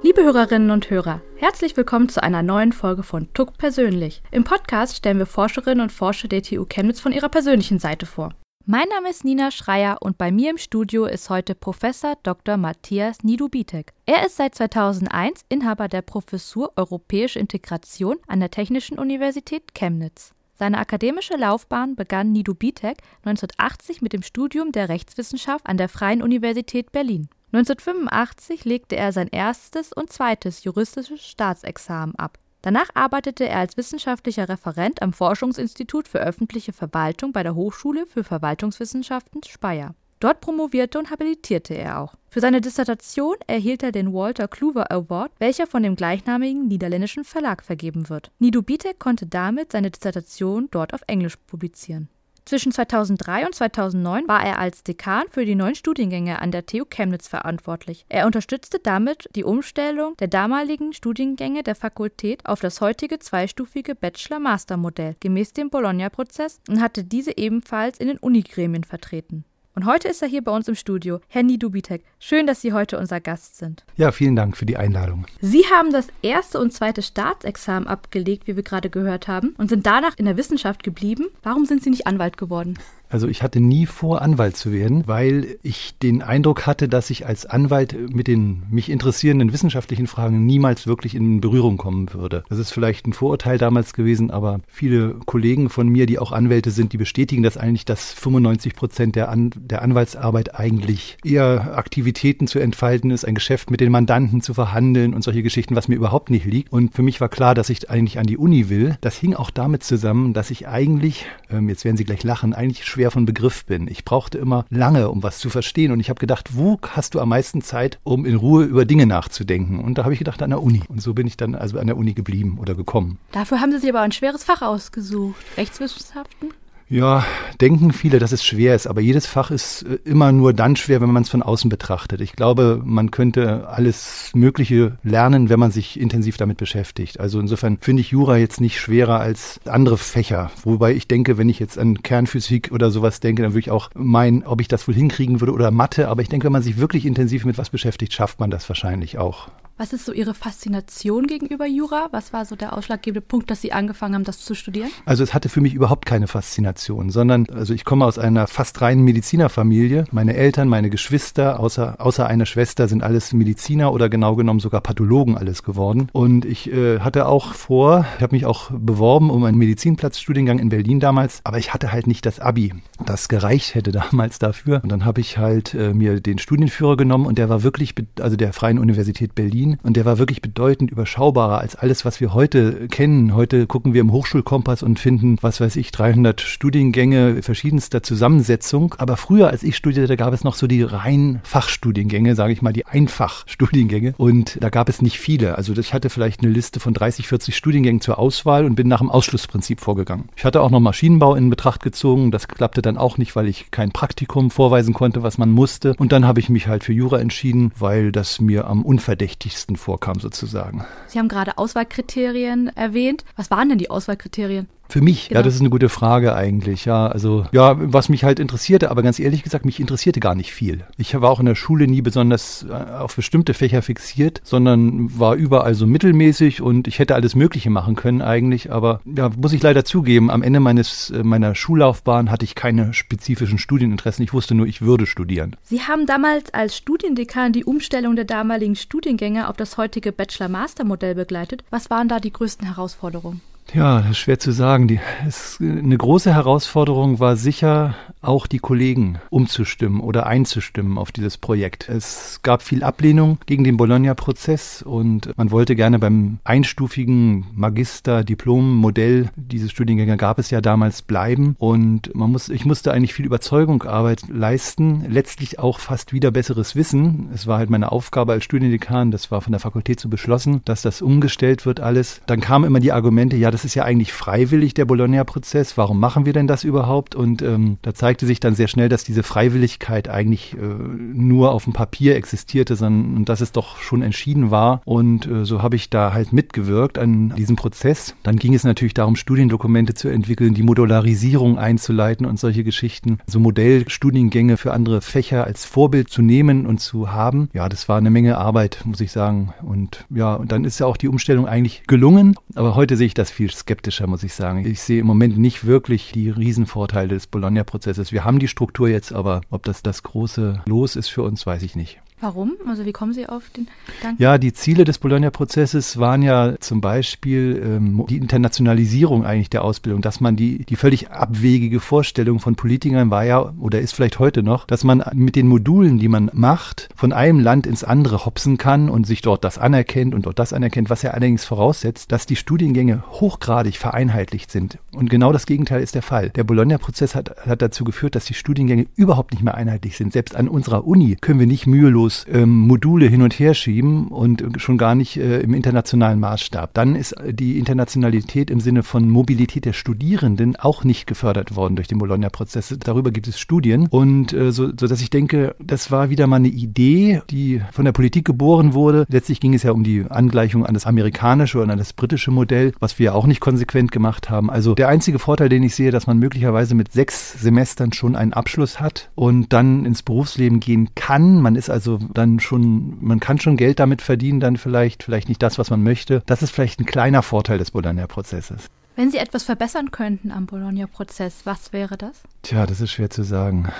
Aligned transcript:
Liebe 0.00 0.22
Hörerinnen 0.22 0.70
und 0.70 0.90
Hörer, 0.90 1.22
herzlich 1.34 1.76
willkommen 1.76 2.08
zu 2.08 2.22
einer 2.22 2.44
neuen 2.44 2.70
Folge 2.72 3.02
von 3.02 3.32
Tuck 3.34 3.58
Persönlich. 3.58 4.22
Im 4.30 4.44
Podcast 4.44 4.94
stellen 4.96 5.18
wir 5.18 5.26
Forscherinnen 5.26 5.80
und 5.80 5.90
Forscher 5.90 6.28
der 6.28 6.40
TU 6.40 6.66
Chemnitz 6.66 7.00
von 7.00 7.10
ihrer 7.10 7.28
persönlichen 7.28 7.80
Seite 7.80 8.06
vor. 8.06 8.32
Mein 8.64 8.86
Name 8.94 9.10
ist 9.10 9.24
Nina 9.24 9.50
Schreier 9.50 9.96
und 10.00 10.16
bei 10.16 10.30
mir 10.30 10.50
im 10.50 10.58
Studio 10.58 11.06
ist 11.06 11.30
heute 11.30 11.56
Professor 11.56 12.14
Dr. 12.22 12.56
Matthias 12.56 13.24
Nidubitek. 13.24 13.92
Er 14.06 14.24
ist 14.24 14.36
seit 14.36 14.54
2001 14.54 15.44
Inhaber 15.48 15.88
der 15.88 16.02
Professur 16.02 16.72
Europäische 16.76 17.40
Integration 17.40 18.18
an 18.28 18.38
der 18.38 18.52
Technischen 18.52 19.00
Universität 19.00 19.74
Chemnitz. 19.74 20.32
Seine 20.58 20.78
akademische 20.78 21.36
Laufbahn 21.36 21.94
begann 21.94 22.32
Nidubitek 22.32 22.98
1980 23.24 24.02
mit 24.02 24.12
dem 24.12 24.22
Studium 24.22 24.72
der 24.72 24.88
Rechtswissenschaft 24.88 25.64
an 25.66 25.76
der 25.76 25.88
Freien 25.88 26.20
Universität 26.20 26.90
Berlin. 26.90 27.28
1985 27.52 28.64
legte 28.64 28.96
er 28.96 29.12
sein 29.12 29.28
erstes 29.28 29.92
und 29.92 30.12
zweites 30.12 30.64
juristisches 30.64 31.24
Staatsexamen 31.24 32.16
ab. 32.16 32.38
Danach 32.62 32.90
arbeitete 32.94 33.48
er 33.48 33.60
als 33.60 33.76
wissenschaftlicher 33.76 34.48
Referent 34.48 35.00
am 35.00 35.12
Forschungsinstitut 35.12 36.08
für 36.08 36.18
öffentliche 36.18 36.72
Verwaltung 36.72 37.32
bei 37.32 37.44
der 37.44 37.54
Hochschule 37.54 38.04
für 38.04 38.24
Verwaltungswissenschaften 38.24 39.44
Speyer. 39.44 39.94
Dort 40.18 40.40
promovierte 40.40 40.98
und 40.98 41.12
habilitierte 41.12 41.74
er 41.74 42.00
auch. 42.00 42.14
Für 42.30 42.40
seine 42.40 42.60
Dissertation 42.60 43.36
erhielt 43.46 43.82
er 43.82 43.90
den 43.90 44.12
Walter 44.12 44.48
Kluwer 44.48 44.92
Award, 44.92 45.32
welcher 45.38 45.66
von 45.66 45.82
dem 45.82 45.96
gleichnamigen 45.96 46.68
niederländischen 46.68 47.24
Verlag 47.24 47.64
vergeben 47.64 48.10
wird. 48.10 48.30
Nido 48.38 48.60
Bitek 48.60 48.98
konnte 48.98 49.26
damit 49.26 49.72
seine 49.72 49.90
Dissertation 49.90 50.68
dort 50.70 50.92
auf 50.92 51.00
Englisch 51.06 51.36
publizieren. 51.46 52.08
Zwischen 52.44 52.72
2003 52.72 53.46
und 53.46 53.54
2009 53.54 54.26
war 54.26 54.42
er 54.42 54.58
als 54.58 54.82
Dekan 54.82 55.24
für 55.30 55.44
die 55.44 55.54
neuen 55.54 55.74
Studiengänge 55.74 56.40
an 56.40 56.50
der 56.50 56.64
TU 56.64 56.84
Chemnitz 56.88 57.28
verantwortlich. 57.28 58.06
Er 58.08 58.24
unterstützte 58.24 58.78
damit 58.78 59.28
die 59.34 59.44
Umstellung 59.44 60.16
der 60.16 60.28
damaligen 60.28 60.94
Studiengänge 60.94 61.62
der 61.62 61.74
Fakultät 61.74 62.46
auf 62.46 62.60
das 62.60 62.80
heutige 62.80 63.18
zweistufige 63.18 63.94
Bachelor-Master-Modell 63.94 65.16
gemäß 65.20 65.52
dem 65.52 65.68
Bologna-Prozess 65.68 66.60
und 66.68 66.80
hatte 66.80 67.04
diese 67.04 67.36
ebenfalls 67.36 67.98
in 67.98 68.08
den 68.08 68.18
Unigremien 68.18 68.84
vertreten. 68.84 69.44
Und 69.78 69.86
heute 69.86 70.08
ist 70.08 70.22
er 70.22 70.28
hier 70.28 70.42
bei 70.42 70.50
uns 70.50 70.66
im 70.66 70.74
Studio, 70.74 71.20
Herr 71.28 71.44
Nidubitek. 71.44 72.02
Schön, 72.18 72.48
dass 72.48 72.60
Sie 72.60 72.72
heute 72.72 72.98
unser 72.98 73.20
Gast 73.20 73.58
sind. 73.58 73.84
Ja, 73.94 74.10
vielen 74.10 74.34
Dank 74.34 74.56
für 74.56 74.66
die 74.66 74.76
Einladung. 74.76 75.24
Sie 75.40 75.66
haben 75.66 75.92
das 75.92 76.08
erste 76.20 76.58
und 76.58 76.72
zweite 76.72 77.00
Staatsexamen 77.00 77.86
abgelegt, 77.86 78.48
wie 78.48 78.56
wir 78.56 78.64
gerade 78.64 78.90
gehört 78.90 79.28
haben, 79.28 79.54
und 79.56 79.70
sind 79.70 79.86
danach 79.86 80.18
in 80.18 80.24
der 80.24 80.36
Wissenschaft 80.36 80.82
geblieben. 80.82 81.26
Warum 81.44 81.64
sind 81.64 81.84
Sie 81.84 81.90
nicht 81.90 82.08
Anwalt 82.08 82.36
geworden? 82.36 82.76
Also 83.08 83.28
ich 83.28 83.42
hatte 83.42 83.60
nie 83.60 83.86
vor, 83.86 84.22
Anwalt 84.22 84.56
zu 84.56 84.72
werden, 84.72 85.04
weil 85.06 85.58
ich 85.62 85.94
den 86.02 86.22
Eindruck 86.22 86.66
hatte, 86.66 86.88
dass 86.88 87.10
ich 87.10 87.26
als 87.26 87.46
Anwalt 87.46 87.96
mit 88.10 88.26
den 88.26 88.62
mich 88.70 88.90
interessierenden 88.90 89.52
wissenschaftlichen 89.52 90.06
Fragen 90.06 90.46
niemals 90.46 90.86
wirklich 90.86 91.14
in 91.14 91.40
Berührung 91.40 91.76
kommen 91.76 92.12
würde. 92.12 92.44
Das 92.48 92.58
ist 92.58 92.70
vielleicht 92.70 93.06
ein 93.06 93.12
Vorurteil 93.12 93.58
damals 93.58 93.92
gewesen, 93.92 94.30
aber 94.30 94.60
viele 94.68 95.14
Kollegen 95.26 95.70
von 95.70 95.88
mir, 95.88 96.06
die 96.06 96.18
auch 96.18 96.32
Anwälte 96.32 96.70
sind, 96.70 96.92
die 96.92 96.98
bestätigen 96.98 97.42
das 97.42 97.56
eigentlich, 97.56 97.84
dass 97.84 98.12
95 98.12 98.74
Prozent 98.74 99.16
der, 99.16 99.30
An 99.30 99.50
der 99.56 99.82
Anwaltsarbeit 99.82 100.54
eigentlich 100.54 101.16
eher 101.24 101.76
Aktivitäten 101.78 102.46
zu 102.46 102.58
entfalten 102.58 103.10
ist, 103.10 103.24
ein 103.24 103.34
Geschäft 103.34 103.70
mit 103.70 103.80
den 103.80 103.90
Mandanten 103.90 104.40
zu 104.40 104.54
verhandeln 104.54 105.14
und 105.14 105.22
solche 105.22 105.42
Geschichten, 105.42 105.76
was 105.76 105.88
mir 105.88 105.96
überhaupt 105.96 106.30
nicht 106.30 106.44
liegt. 106.44 106.72
Und 106.72 106.94
für 106.94 107.02
mich 107.02 107.20
war 107.20 107.28
klar, 107.28 107.54
dass 107.54 107.70
ich 107.70 107.88
eigentlich 107.90 108.18
an 108.18 108.26
die 108.26 108.36
Uni 108.36 108.68
will. 108.68 108.96
Das 109.00 109.16
hing 109.16 109.34
auch 109.34 109.50
damit 109.50 109.82
zusammen, 109.82 110.34
dass 110.34 110.50
ich 110.50 110.68
eigentlich, 110.68 111.26
ähm, 111.50 111.68
jetzt 111.68 111.84
werden 111.84 111.96
Sie 111.96 112.04
gleich 112.04 112.22
lachen, 112.22 112.52
eigentlich 112.52 112.84
schwer 112.98 113.12
von 113.12 113.26
Begriff 113.26 113.64
bin. 113.64 113.86
Ich 113.86 114.04
brauchte 114.04 114.38
immer 114.38 114.64
lange, 114.70 115.08
um 115.08 115.22
was 115.22 115.38
zu 115.38 115.50
verstehen. 115.50 115.92
Und 115.92 116.00
ich 116.00 116.10
habe 116.10 116.18
gedacht, 116.18 116.56
wo 116.56 116.80
hast 116.82 117.14
du 117.14 117.20
am 117.20 117.28
meisten 117.28 117.62
Zeit, 117.62 118.00
um 118.02 118.26
in 118.26 118.34
Ruhe 118.34 118.64
über 118.64 118.84
Dinge 118.84 119.06
nachzudenken? 119.06 119.78
Und 119.78 119.98
da 119.98 120.02
habe 120.02 120.14
ich 120.14 120.18
gedacht, 120.18 120.42
an 120.42 120.50
der 120.50 120.60
Uni. 120.60 120.82
Und 120.88 121.00
so 121.00 121.14
bin 121.14 121.28
ich 121.28 121.36
dann 121.36 121.54
also 121.54 121.78
an 121.78 121.86
der 121.86 121.96
Uni 121.96 122.12
geblieben 122.12 122.58
oder 122.60 122.74
gekommen. 122.74 123.18
Dafür 123.30 123.60
haben 123.60 123.70
Sie 123.70 123.78
sich 123.78 123.88
aber 123.88 124.00
ein 124.00 124.10
schweres 124.10 124.42
Fach 124.42 124.62
ausgesucht. 124.62 125.36
Rechtswissenschaften? 125.56 126.48
Ja, 126.90 127.26
denken 127.60 127.92
viele, 127.92 128.18
dass 128.18 128.32
es 128.32 128.42
schwer 128.42 128.74
ist, 128.74 128.86
aber 128.86 129.02
jedes 129.02 129.26
Fach 129.26 129.50
ist 129.50 129.82
äh, 129.82 129.98
immer 130.04 130.32
nur 130.32 130.54
dann 130.54 130.74
schwer, 130.74 131.02
wenn 131.02 131.12
man 131.12 131.22
es 131.22 131.28
von 131.28 131.42
außen 131.42 131.68
betrachtet. 131.68 132.22
Ich 132.22 132.32
glaube, 132.32 132.80
man 132.82 133.10
könnte 133.10 133.68
alles 133.68 134.30
Mögliche 134.34 134.96
lernen, 135.02 135.50
wenn 135.50 135.60
man 135.60 135.70
sich 135.70 136.00
intensiv 136.00 136.38
damit 136.38 136.56
beschäftigt. 136.56 137.20
Also 137.20 137.40
insofern 137.40 137.76
finde 137.78 138.00
ich 138.00 138.10
Jura 138.10 138.38
jetzt 138.38 138.62
nicht 138.62 138.80
schwerer 138.80 139.20
als 139.20 139.60
andere 139.66 139.98
Fächer. 139.98 140.50
Wobei 140.64 140.94
ich 140.94 141.06
denke, 141.06 141.36
wenn 141.36 141.50
ich 141.50 141.58
jetzt 141.58 141.78
an 141.78 142.02
Kernphysik 142.02 142.70
oder 142.72 142.90
sowas 142.90 143.20
denke, 143.20 143.42
dann 143.42 143.52
würde 143.52 143.60
ich 143.60 143.70
auch 143.70 143.90
meinen, 143.94 144.44
ob 144.44 144.62
ich 144.62 144.68
das 144.68 144.88
wohl 144.88 144.94
hinkriegen 144.94 145.40
würde 145.40 145.52
oder 145.52 145.70
Mathe. 145.70 146.08
Aber 146.08 146.22
ich 146.22 146.30
denke, 146.30 146.46
wenn 146.46 146.52
man 146.52 146.62
sich 146.62 146.78
wirklich 146.78 147.04
intensiv 147.04 147.44
mit 147.44 147.58
was 147.58 147.68
beschäftigt, 147.68 148.14
schafft 148.14 148.40
man 148.40 148.50
das 148.50 148.66
wahrscheinlich 148.66 149.18
auch. 149.18 149.48
Was 149.78 149.92
ist 149.92 150.04
so 150.04 150.12
Ihre 150.12 150.34
Faszination 150.34 151.28
gegenüber 151.28 151.64
Jura? 151.64 152.08
Was 152.10 152.32
war 152.32 152.44
so 152.44 152.56
der 152.56 152.76
ausschlaggebende 152.76 153.20
Punkt, 153.20 153.48
dass 153.48 153.60
Sie 153.60 153.70
angefangen 153.70 154.16
haben, 154.16 154.24
das 154.24 154.40
zu 154.40 154.56
studieren? 154.56 154.90
Also 155.04 155.22
es 155.22 155.34
hatte 155.34 155.48
für 155.48 155.60
mich 155.60 155.72
überhaupt 155.72 156.04
keine 156.04 156.26
Faszination, 156.26 157.10
sondern 157.10 157.46
also 157.54 157.72
ich 157.74 157.84
komme 157.84 158.04
aus 158.04 158.18
einer 158.18 158.48
fast 158.48 158.80
reinen 158.80 159.04
Medizinerfamilie. 159.04 160.06
Meine 160.10 160.34
Eltern, 160.34 160.68
meine 160.68 160.90
Geschwister, 160.90 161.60
außer, 161.60 161.94
außer 162.00 162.26
einer 162.26 162.44
Schwester, 162.44 162.88
sind 162.88 163.04
alles 163.04 163.32
Mediziner 163.32 163.92
oder 163.92 164.08
genau 164.08 164.34
genommen 164.34 164.58
sogar 164.58 164.80
Pathologen 164.80 165.38
alles 165.38 165.62
geworden. 165.62 166.08
Und 166.12 166.44
ich 166.44 166.72
äh, 166.72 166.98
hatte 166.98 167.26
auch 167.26 167.54
vor, 167.54 168.04
ich 168.16 168.22
habe 168.24 168.34
mich 168.34 168.46
auch 168.46 168.72
beworben 168.72 169.30
um 169.30 169.44
einen 169.44 169.58
Medizinplatzstudiengang 169.58 170.58
in 170.58 170.70
Berlin 170.70 170.98
damals, 170.98 171.40
aber 171.44 171.58
ich 171.58 171.72
hatte 171.72 171.92
halt 171.92 172.08
nicht 172.08 172.26
das 172.26 172.40
Abi, 172.40 172.74
das 173.06 173.28
gereicht 173.28 173.76
hätte 173.76 173.92
damals 174.10 174.40
dafür. 174.40 174.80
Und 174.82 174.90
dann 174.90 175.04
habe 175.04 175.20
ich 175.20 175.38
halt 175.38 175.74
äh, 175.74 175.94
mir 175.94 176.20
den 176.20 176.38
Studienführer 176.38 176.96
genommen 176.96 177.26
und 177.26 177.38
der 177.38 177.48
war 177.48 177.62
wirklich, 177.62 177.94
also 178.18 178.34
der 178.34 178.52
Freien 178.52 178.80
Universität 178.80 179.36
Berlin, 179.36 179.67
Berlin 179.68 179.78
und 179.82 179.96
der 179.96 180.04
war 180.04 180.18
wirklich 180.18 180.42
bedeutend 180.42 180.90
überschaubarer 180.90 181.58
als 181.58 181.76
alles, 181.76 182.04
was 182.04 182.20
wir 182.20 182.34
heute 182.34 182.88
kennen. 182.88 183.34
Heute 183.34 183.66
gucken 183.66 183.94
wir 183.94 184.00
im 184.00 184.12
Hochschulkompass 184.12 184.82
und 184.82 184.98
finden, 184.98 185.36
was 185.40 185.60
weiß 185.60 185.76
ich, 185.76 185.90
300 185.90 186.40
Studiengänge 186.40 187.42
verschiedenster 187.42 188.02
Zusammensetzung. 188.02 188.94
Aber 188.98 189.16
früher, 189.16 189.48
als 189.48 189.62
ich 189.62 189.76
studierte, 189.76 190.16
gab 190.16 190.32
es 190.32 190.44
noch 190.44 190.54
so 190.54 190.66
die 190.66 190.82
rein 190.82 191.40
Fachstudiengänge, 191.42 192.34
sage 192.34 192.52
ich 192.52 192.62
mal, 192.62 192.72
die 192.72 192.86
Einfachstudiengänge 192.86 194.14
und 194.16 194.58
da 194.60 194.70
gab 194.70 194.88
es 194.88 195.02
nicht 195.02 195.18
viele. 195.18 195.56
Also 195.56 195.74
ich 195.76 195.94
hatte 195.94 196.10
vielleicht 196.10 196.42
eine 196.42 196.52
Liste 196.52 196.80
von 196.80 196.94
30, 196.94 197.28
40 197.28 197.56
Studiengängen 197.56 198.00
zur 198.00 198.18
Auswahl 198.18 198.64
und 198.64 198.74
bin 198.74 198.88
nach 198.88 199.00
dem 199.00 199.10
Ausschlussprinzip 199.10 199.80
vorgegangen. 199.80 200.28
Ich 200.36 200.44
hatte 200.44 200.60
auch 200.60 200.70
noch 200.70 200.80
Maschinenbau 200.80 201.34
in 201.34 201.50
Betracht 201.50 201.82
gezogen. 201.82 202.30
Das 202.30 202.48
klappte 202.48 202.82
dann 202.82 202.96
auch 202.96 203.18
nicht, 203.18 203.36
weil 203.36 203.48
ich 203.48 203.70
kein 203.70 203.90
Praktikum 203.90 204.50
vorweisen 204.50 204.94
konnte, 204.94 205.22
was 205.22 205.38
man 205.38 205.50
musste. 205.50 205.94
Und 205.98 206.12
dann 206.12 206.26
habe 206.26 206.40
ich 206.40 206.48
mich 206.48 206.68
halt 206.68 206.84
für 206.84 206.92
Jura 206.92 207.18
entschieden, 207.18 207.72
weil 207.78 208.12
das 208.12 208.40
mir 208.40 208.66
am 208.66 208.82
unverdächtigsten 208.82 209.57
wichtigsten 209.58 209.76
vorkam 209.76 210.20
sozusagen. 210.20 210.84
Sie 211.08 211.18
haben 211.18 211.28
gerade 211.28 211.58
Auswahlkriterien 211.58 212.68
erwähnt. 212.76 213.24
Was 213.36 213.50
waren 213.50 213.68
denn 213.68 213.78
die 213.78 213.90
Auswahlkriterien? 213.90 214.68
Für 214.88 215.02
mich, 215.02 215.28
genau. 215.28 215.40
ja, 215.40 215.42
das 215.44 215.54
ist 215.54 215.60
eine 215.60 215.70
gute 215.70 215.90
Frage 215.90 216.34
eigentlich, 216.34 216.86
ja. 216.86 217.06
Also, 217.06 217.44
ja, 217.52 217.76
was 217.78 218.08
mich 218.08 218.24
halt 218.24 218.38
interessierte, 218.38 218.90
aber 218.90 219.02
ganz 219.02 219.18
ehrlich 219.18 219.42
gesagt, 219.42 219.66
mich 219.66 219.80
interessierte 219.80 220.18
gar 220.18 220.34
nicht 220.34 220.52
viel. 220.52 220.84
Ich 220.96 221.18
war 221.20 221.30
auch 221.30 221.40
in 221.40 221.46
der 221.46 221.54
Schule 221.54 221.86
nie 221.86 222.00
besonders 222.00 222.64
äh, 222.68 222.72
auf 222.72 223.14
bestimmte 223.14 223.52
Fächer 223.52 223.82
fixiert, 223.82 224.40
sondern 224.44 225.18
war 225.18 225.34
überall 225.34 225.74
so 225.74 225.86
mittelmäßig 225.86 226.62
und 226.62 226.88
ich 226.88 226.98
hätte 226.98 227.14
alles 227.14 227.34
Mögliche 227.34 227.68
machen 227.68 227.96
können 227.96 228.22
eigentlich, 228.22 228.72
aber 228.72 229.00
ja, 229.04 229.30
muss 229.36 229.52
ich 229.52 229.62
leider 229.62 229.84
zugeben, 229.84 230.30
am 230.30 230.42
Ende 230.42 230.60
meines, 230.60 231.10
äh, 231.10 231.22
meiner 231.22 231.54
Schullaufbahn 231.54 232.30
hatte 232.30 232.44
ich 232.44 232.54
keine 232.54 232.94
spezifischen 232.94 233.58
Studieninteressen. 233.58 234.24
Ich 234.24 234.32
wusste 234.32 234.54
nur, 234.54 234.66
ich 234.66 234.80
würde 234.80 235.06
studieren. 235.06 235.56
Sie 235.64 235.82
haben 235.82 236.06
damals 236.06 236.54
als 236.54 236.76
Studiendekan 236.76 237.52
die 237.52 237.64
Umstellung 237.64 238.16
der 238.16 238.24
damaligen 238.24 238.76
Studiengänge 238.76 239.48
auf 239.48 239.56
das 239.56 239.76
heutige 239.76 240.12
Bachelor-Master-Modell 240.12 241.14
begleitet. 241.14 241.62
Was 241.70 241.90
waren 241.90 242.08
da 242.08 242.20
die 242.20 242.32
größten 242.32 242.66
Herausforderungen? 242.66 243.42
Ja, 243.74 244.14
schwer 244.14 244.38
zu 244.38 244.52
sagen. 244.52 244.88
Die, 244.88 245.00
es, 245.26 245.58
eine 245.60 245.96
große 245.96 246.32
Herausforderung 246.32 247.20
war 247.20 247.36
sicher 247.36 247.94
auch 248.20 248.46
die 248.46 248.58
Kollegen 248.58 249.18
umzustimmen 249.30 250.00
oder 250.00 250.26
einzustimmen 250.26 250.98
auf 250.98 251.12
dieses 251.12 251.38
Projekt. 251.38 251.88
Es 251.88 252.40
gab 252.42 252.62
viel 252.62 252.82
Ablehnung 252.82 253.38
gegen 253.46 253.64
den 253.64 253.76
Bologna-Prozess 253.76 254.82
und 254.82 255.36
man 255.36 255.50
wollte 255.50 255.76
gerne 255.76 255.98
beim 255.98 256.38
einstufigen 256.44 257.46
Magister-Diplom-Modell, 257.54 259.30
diese 259.36 259.68
Studiengänge 259.68 260.16
gab 260.16 260.38
es 260.38 260.50
ja 260.50 260.60
damals, 260.60 261.02
bleiben 261.02 261.54
und 261.58 262.14
man 262.14 262.32
muss, 262.32 262.48
ich 262.48 262.64
musste 262.64 262.92
eigentlich 262.92 263.14
viel 263.14 263.26
Überzeugungsarbeit 263.26 264.24
leisten, 264.28 265.04
letztlich 265.08 265.58
auch 265.58 265.78
fast 265.78 266.12
wieder 266.12 266.30
besseres 266.30 266.76
Wissen. 266.76 267.28
Es 267.34 267.46
war 267.46 267.58
halt 267.58 267.70
meine 267.70 267.92
Aufgabe 267.92 268.32
als 268.32 268.44
Studiendekan, 268.44 269.10
das 269.10 269.30
war 269.30 269.40
von 269.40 269.52
der 269.52 269.60
Fakultät 269.60 270.00
so 270.00 270.08
beschlossen, 270.08 270.60
dass 270.64 270.82
das 270.82 271.02
umgestellt 271.02 271.66
wird 271.66 271.80
alles. 271.80 272.20
Dann 272.26 272.40
kamen 272.40 272.64
immer 272.64 272.80
die 272.80 272.92
Argumente, 272.92 273.36
ja, 273.36 273.50
das 273.50 273.64
ist 273.64 273.74
ja 273.74 273.84
eigentlich 273.84 274.12
freiwillig, 274.12 274.74
der 274.74 274.84
Bologna-Prozess. 274.84 275.76
Warum 275.76 276.00
machen 276.00 276.26
wir 276.26 276.32
denn 276.32 276.46
das 276.46 276.64
überhaupt? 276.64 277.14
Und 277.14 277.42
ähm, 277.42 277.78
da 277.82 277.94
zeigt 277.94 278.07
zeigte 278.08 278.24
sich 278.24 278.40
dann 278.40 278.54
sehr 278.54 278.68
schnell, 278.68 278.88
dass 278.88 279.04
diese 279.04 279.22
Freiwilligkeit 279.22 280.08
eigentlich 280.08 280.54
äh, 280.54 280.60
nur 280.62 281.52
auf 281.52 281.64
dem 281.64 281.74
Papier 281.74 282.16
existierte, 282.16 282.74
sondern 282.74 283.26
dass 283.26 283.42
es 283.42 283.52
doch 283.52 283.76
schon 283.82 284.00
entschieden 284.00 284.50
war. 284.50 284.80
Und 284.86 285.26
äh, 285.26 285.44
so 285.44 285.60
habe 285.60 285.76
ich 285.76 285.90
da 285.90 286.14
halt 286.14 286.32
mitgewirkt 286.32 286.96
an 286.96 287.34
diesem 287.36 287.56
Prozess. 287.56 288.14
Dann 288.22 288.36
ging 288.36 288.54
es 288.54 288.64
natürlich 288.64 288.94
darum, 288.94 289.14
Studiendokumente 289.14 289.92
zu 289.92 290.08
entwickeln, 290.08 290.54
die 290.54 290.62
Modularisierung 290.62 291.58
einzuleiten 291.58 292.24
und 292.24 292.40
solche 292.40 292.64
Geschichten, 292.64 293.18
so 293.26 293.40
Modellstudiengänge 293.40 294.56
für 294.56 294.72
andere 294.72 295.02
Fächer 295.02 295.44
als 295.44 295.66
Vorbild 295.66 296.08
zu 296.08 296.22
nehmen 296.22 296.64
und 296.64 296.78
zu 296.78 297.12
haben. 297.12 297.50
Ja, 297.52 297.68
das 297.68 297.90
war 297.90 297.98
eine 297.98 298.08
Menge 298.08 298.38
Arbeit, 298.38 298.80
muss 298.86 299.02
ich 299.02 299.12
sagen. 299.12 299.52
Und 299.60 300.06
ja, 300.08 300.34
und 300.34 300.50
dann 300.50 300.64
ist 300.64 300.78
ja 300.78 300.86
auch 300.86 300.96
die 300.96 301.08
Umstellung 301.08 301.46
eigentlich 301.46 301.82
gelungen. 301.86 302.36
Aber 302.54 302.74
heute 302.74 302.96
sehe 302.96 303.08
ich 303.08 303.12
das 303.12 303.30
viel 303.30 303.50
skeptischer, 303.50 304.06
muss 304.06 304.22
ich 304.22 304.32
sagen. 304.32 304.64
Ich 304.64 304.80
sehe 304.80 305.00
im 305.00 305.06
Moment 305.06 305.36
nicht 305.36 305.66
wirklich 305.66 306.12
die 306.12 306.30
Riesenvorteile 306.30 307.08
des 307.08 307.26
Bologna-Prozesses. 307.26 307.97
Wir 308.12 308.24
haben 308.24 308.38
die 308.38 308.48
Struktur 308.48 308.88
jetzt, 308.88 309.12
aber 309.12 309.40
ob 309.50 309.64
das 309.64 309.82
das 309.82 310.02
große 310.02 310.62
Los 310.66 310.96
ist 310.96 311.08
für 311.08 311.22
uns, 311.22 311.46
weiß 311.46 311.62
ich 311.62 311.76
nicht. 311.76 312.00
Warum? 312.20 312.56
Also 312.66 312.84
wie 312.84 312.92
kommen 312.92 313.12
Sie 313.12 313.28
auf 313.28 313.48
den 313.50 313.68
Gedanken? 313.98 314.20
Ja, 314.20 314.38
die 314.38 314.52
Ziele 314.52 314.84
des 314.84 314.98
Bologna-Prozesses 314.98 315.98
waren 315.98 316.22
ja 316.22 316.58
zum 316.58 316.80
Beispiel 316.80 317.62
ähm, 317.64 318.04
die 318.08 318.16
Internationalisierung 318.16 319.24
eigentlich 319.24 319.50
der 319.50 319.62
Ausbildung, 319.62 320.02
dass 320.02 320.20
man 320.20 320.34
die, 320.34 320.64
die 320.64 320.74
völlig 320.74 321.10
abwegige 321.10 321.78
Vorstellung 321.78 322.40
von 322.40 322.56
Politikern 322.56 323.10
war 323.10 323.24
ja 323.24 323.52
oder 323.60 323.80
ist 323.80 323.92
vielleicht 323.92 324.18
heute 324.18 324.42
noch, 324.42 324.66
dass 324.66 324.82
man 324.82 325.04
mit 325.14 325.36
den 325.36 325.46
Modulen, 325.46 325.98
die 325.98 326.08
man 326.08 326.28
macht, 326.32 326.88
von 326.96 327.12
einem 327.12 327.38
Land 327.38 327.68
ins 327.68 327.84
andere 327.84 328.24
hopsen 328.26 328.58
kann 328.58 328.90
und 328.90 329.06
sich 329.06 329.22
dort 329.22 329.44
das 329.44 329.56
anerkennt 329.56 330.12
und 330.12 330.26
dort 330.26 330.40
das 330.40 330.52
anerkennt, 330.52 330.90
was 330.90 331.02
ja 331.02 331.12
allerdings 331.12 331.44
voraussetzt, 331.44 332.10
dass 332.10 332.26
die 332.26 332.36
Studiengänge 332.36 333.04
hochgradig 333.10 333.76
vereinheitlicht 333.76 334.50
sind. 334.50 334.78
Und 334.92 335.08
genau 335.08 335.32
das 335.32 335.46
Gegenteil 335.46 335.82
ist 335.82 335.94
der 335.94 336.02
Fall. 336.02 336.30
Der 336.30 336.44
Bologna-Prozess 336.44 337.14
hat, 337.14 337.36
hat 337.46 337.62
dazu 337.62 337.84
geführt, 337.84 338.16
dass 338.16 338.24
die 338.24 338.34
Studiengänge 338.34 338.86
überhaupt 338.96 339.32
nicht 339.32 339.44
mehr 339.44 339.54
einheitlich 339.54 339.96
sind. 339.96 340.12
Selbst 340.12 340.34
an 340.34 340.48
unserer 340.48 340.84
Uni 340.84 341.16
können 341.20 341.38
wir 341.38 341.46
nicht 341.46 341.68
mühelos 341.68 342.07
bloß 342.08 342.24
ähm, 342.32 342.56
Module 342.56 343.06
hin 343.06 343.20
und 343.20 343.38
her 343.38 343.52
schieben 343.52 344.08
und 344.08 344.42
schon 344.56 344.78
gar 344.78 344.94
nicht 344.94 345.18
äh, 345.18 345.40
im 345.40 345.52
internationalen 345.52 346.18
Maßstab. 346.20 346.72
Dann 346.72 346.94
ist 346.94 347.14
die 347.28 347.58
Internationalität 347.58 348.50
im 348.50 348.60
Sinne 348.60 348.82
von 348.82 349.10
Mobilität 349.10 349.66
der 349.66 349.74
Studierenden 349.74 350.56
auch 350.56 350.84
nicht 350.84 351.06
gefördert 351.06 351.54
worden 351.54 351.76
durch 351.76 351.88
den 351.88 351.98
Bologna-Prozess. 351.98 352.74
Darüber 352.82 353.10
gibt 353.10 353.28
es 353.28 353.38
Studien 353.38 353.88
und 353.90 354.32
äh, 354.32 354.52
so, 354.52 354.68
so 354.68 354.86
dass 354.86 355.02
ich 355.02 355.10
denke, 355.10 355.54
das 355.62 355.90
war 355.90 356.08
wieder 356.08 356.26
mal 356.26 356.36
eine 356.36 356.48
Idee, 356.48 357.20
die 357.30 357.60
von 357.72 357.84
der 357.84 357.92
Politik 357.92 358.24
geboren 358.24 358.72
wurde. 358.72 359.04
Letztlich 359.10 359.40
ging 359.40 359.52
es 359.52 359.62
ja 359.62 359.72
um 359.72 359.84
die 359.84 360.04
Angleichung 360.08 360.64
an 360.64 360.72
das 360.72 360.86
amerikanische 360.86 361.58
oder 361.58 361.72
an 361.72 361.78
das 361.78 361.92
britische 361.92 362.30
Modell, 362.30 362.72
was 362.80 362.98
wir 362.98 363.14
auch 363.14 363.26
nicht 363.26 363.40
konsequent 363.40 363.92
gemacht 363.92 364.30
haben. 364.30 364.48
Also 364.48 364.74
der 364.74 364.88
einzige 364.88 365.18
Vorteil, 365.18 365.50
den 365.50 365.62
ich 365.62 365.74
sehe, 365.74 365.90
dass 365.90 366.06
man 366.06 366.18
möglicherweise 366.18 366.74
mit 366.74 366.90
sechs 366.90 367.34
Semestern 367.34 367.92
schon 367.92 368.16
einen 368.16 368.32
Abschluss 368.32 368.80
hat 368.80 369.10
und 369.14 369.52
dann 369.52 369.84
ins 369.84 370.02
Berufsleben 370.02 370.60
gehen 370.60 370.88
kann. 370.94 371.42
Man 371.42 371.54
ist 371.54 371.68
also 371.68 371.97
dann 371.98 372.40
schon, 372.40 372.98
man 373.00 373.20
kann 373.20 373.38
schon 373.38 373.56
Geld 373.56 373.78
damit 373.78 374.02
verdienen, 374.02 374.40
dann 374.40 374.56
vielleicht, 374.56 375.02
vielleicht 375.02 375.28
nicht 375.28 375.42
das, 375.42 375.58
was 375.58 375.70
man 375.70 375.82
möchte. 375.82 376.22
Das 376.26 376.42
ist 376.42 376.50
vielleicht 376.50 376.80
ein 376.80 376.86
kleiner 376.86 377.22
Vorteil 377.22 377.58
des 377.58 377.70
Bologna-Prozesses. 377.70 378.66
Wenn 378.96 379.10
Sie 379.10 379.18
etwas 379.18 379.44
verbessern 379.44 379.90
könnten 379.90 380.32
am 380.32 380.46
Bologna-Prozess, 380.46 381.42
was 381.44 381.72
wäre 381.72 381.96
das? 381.96 382.22
Tja, 382.42 382.66
das 382.66 382.80
ist 382.80 382.90
schwer 382.90 383.10
zu 383.10 383.22
sagen. 383.22 383.70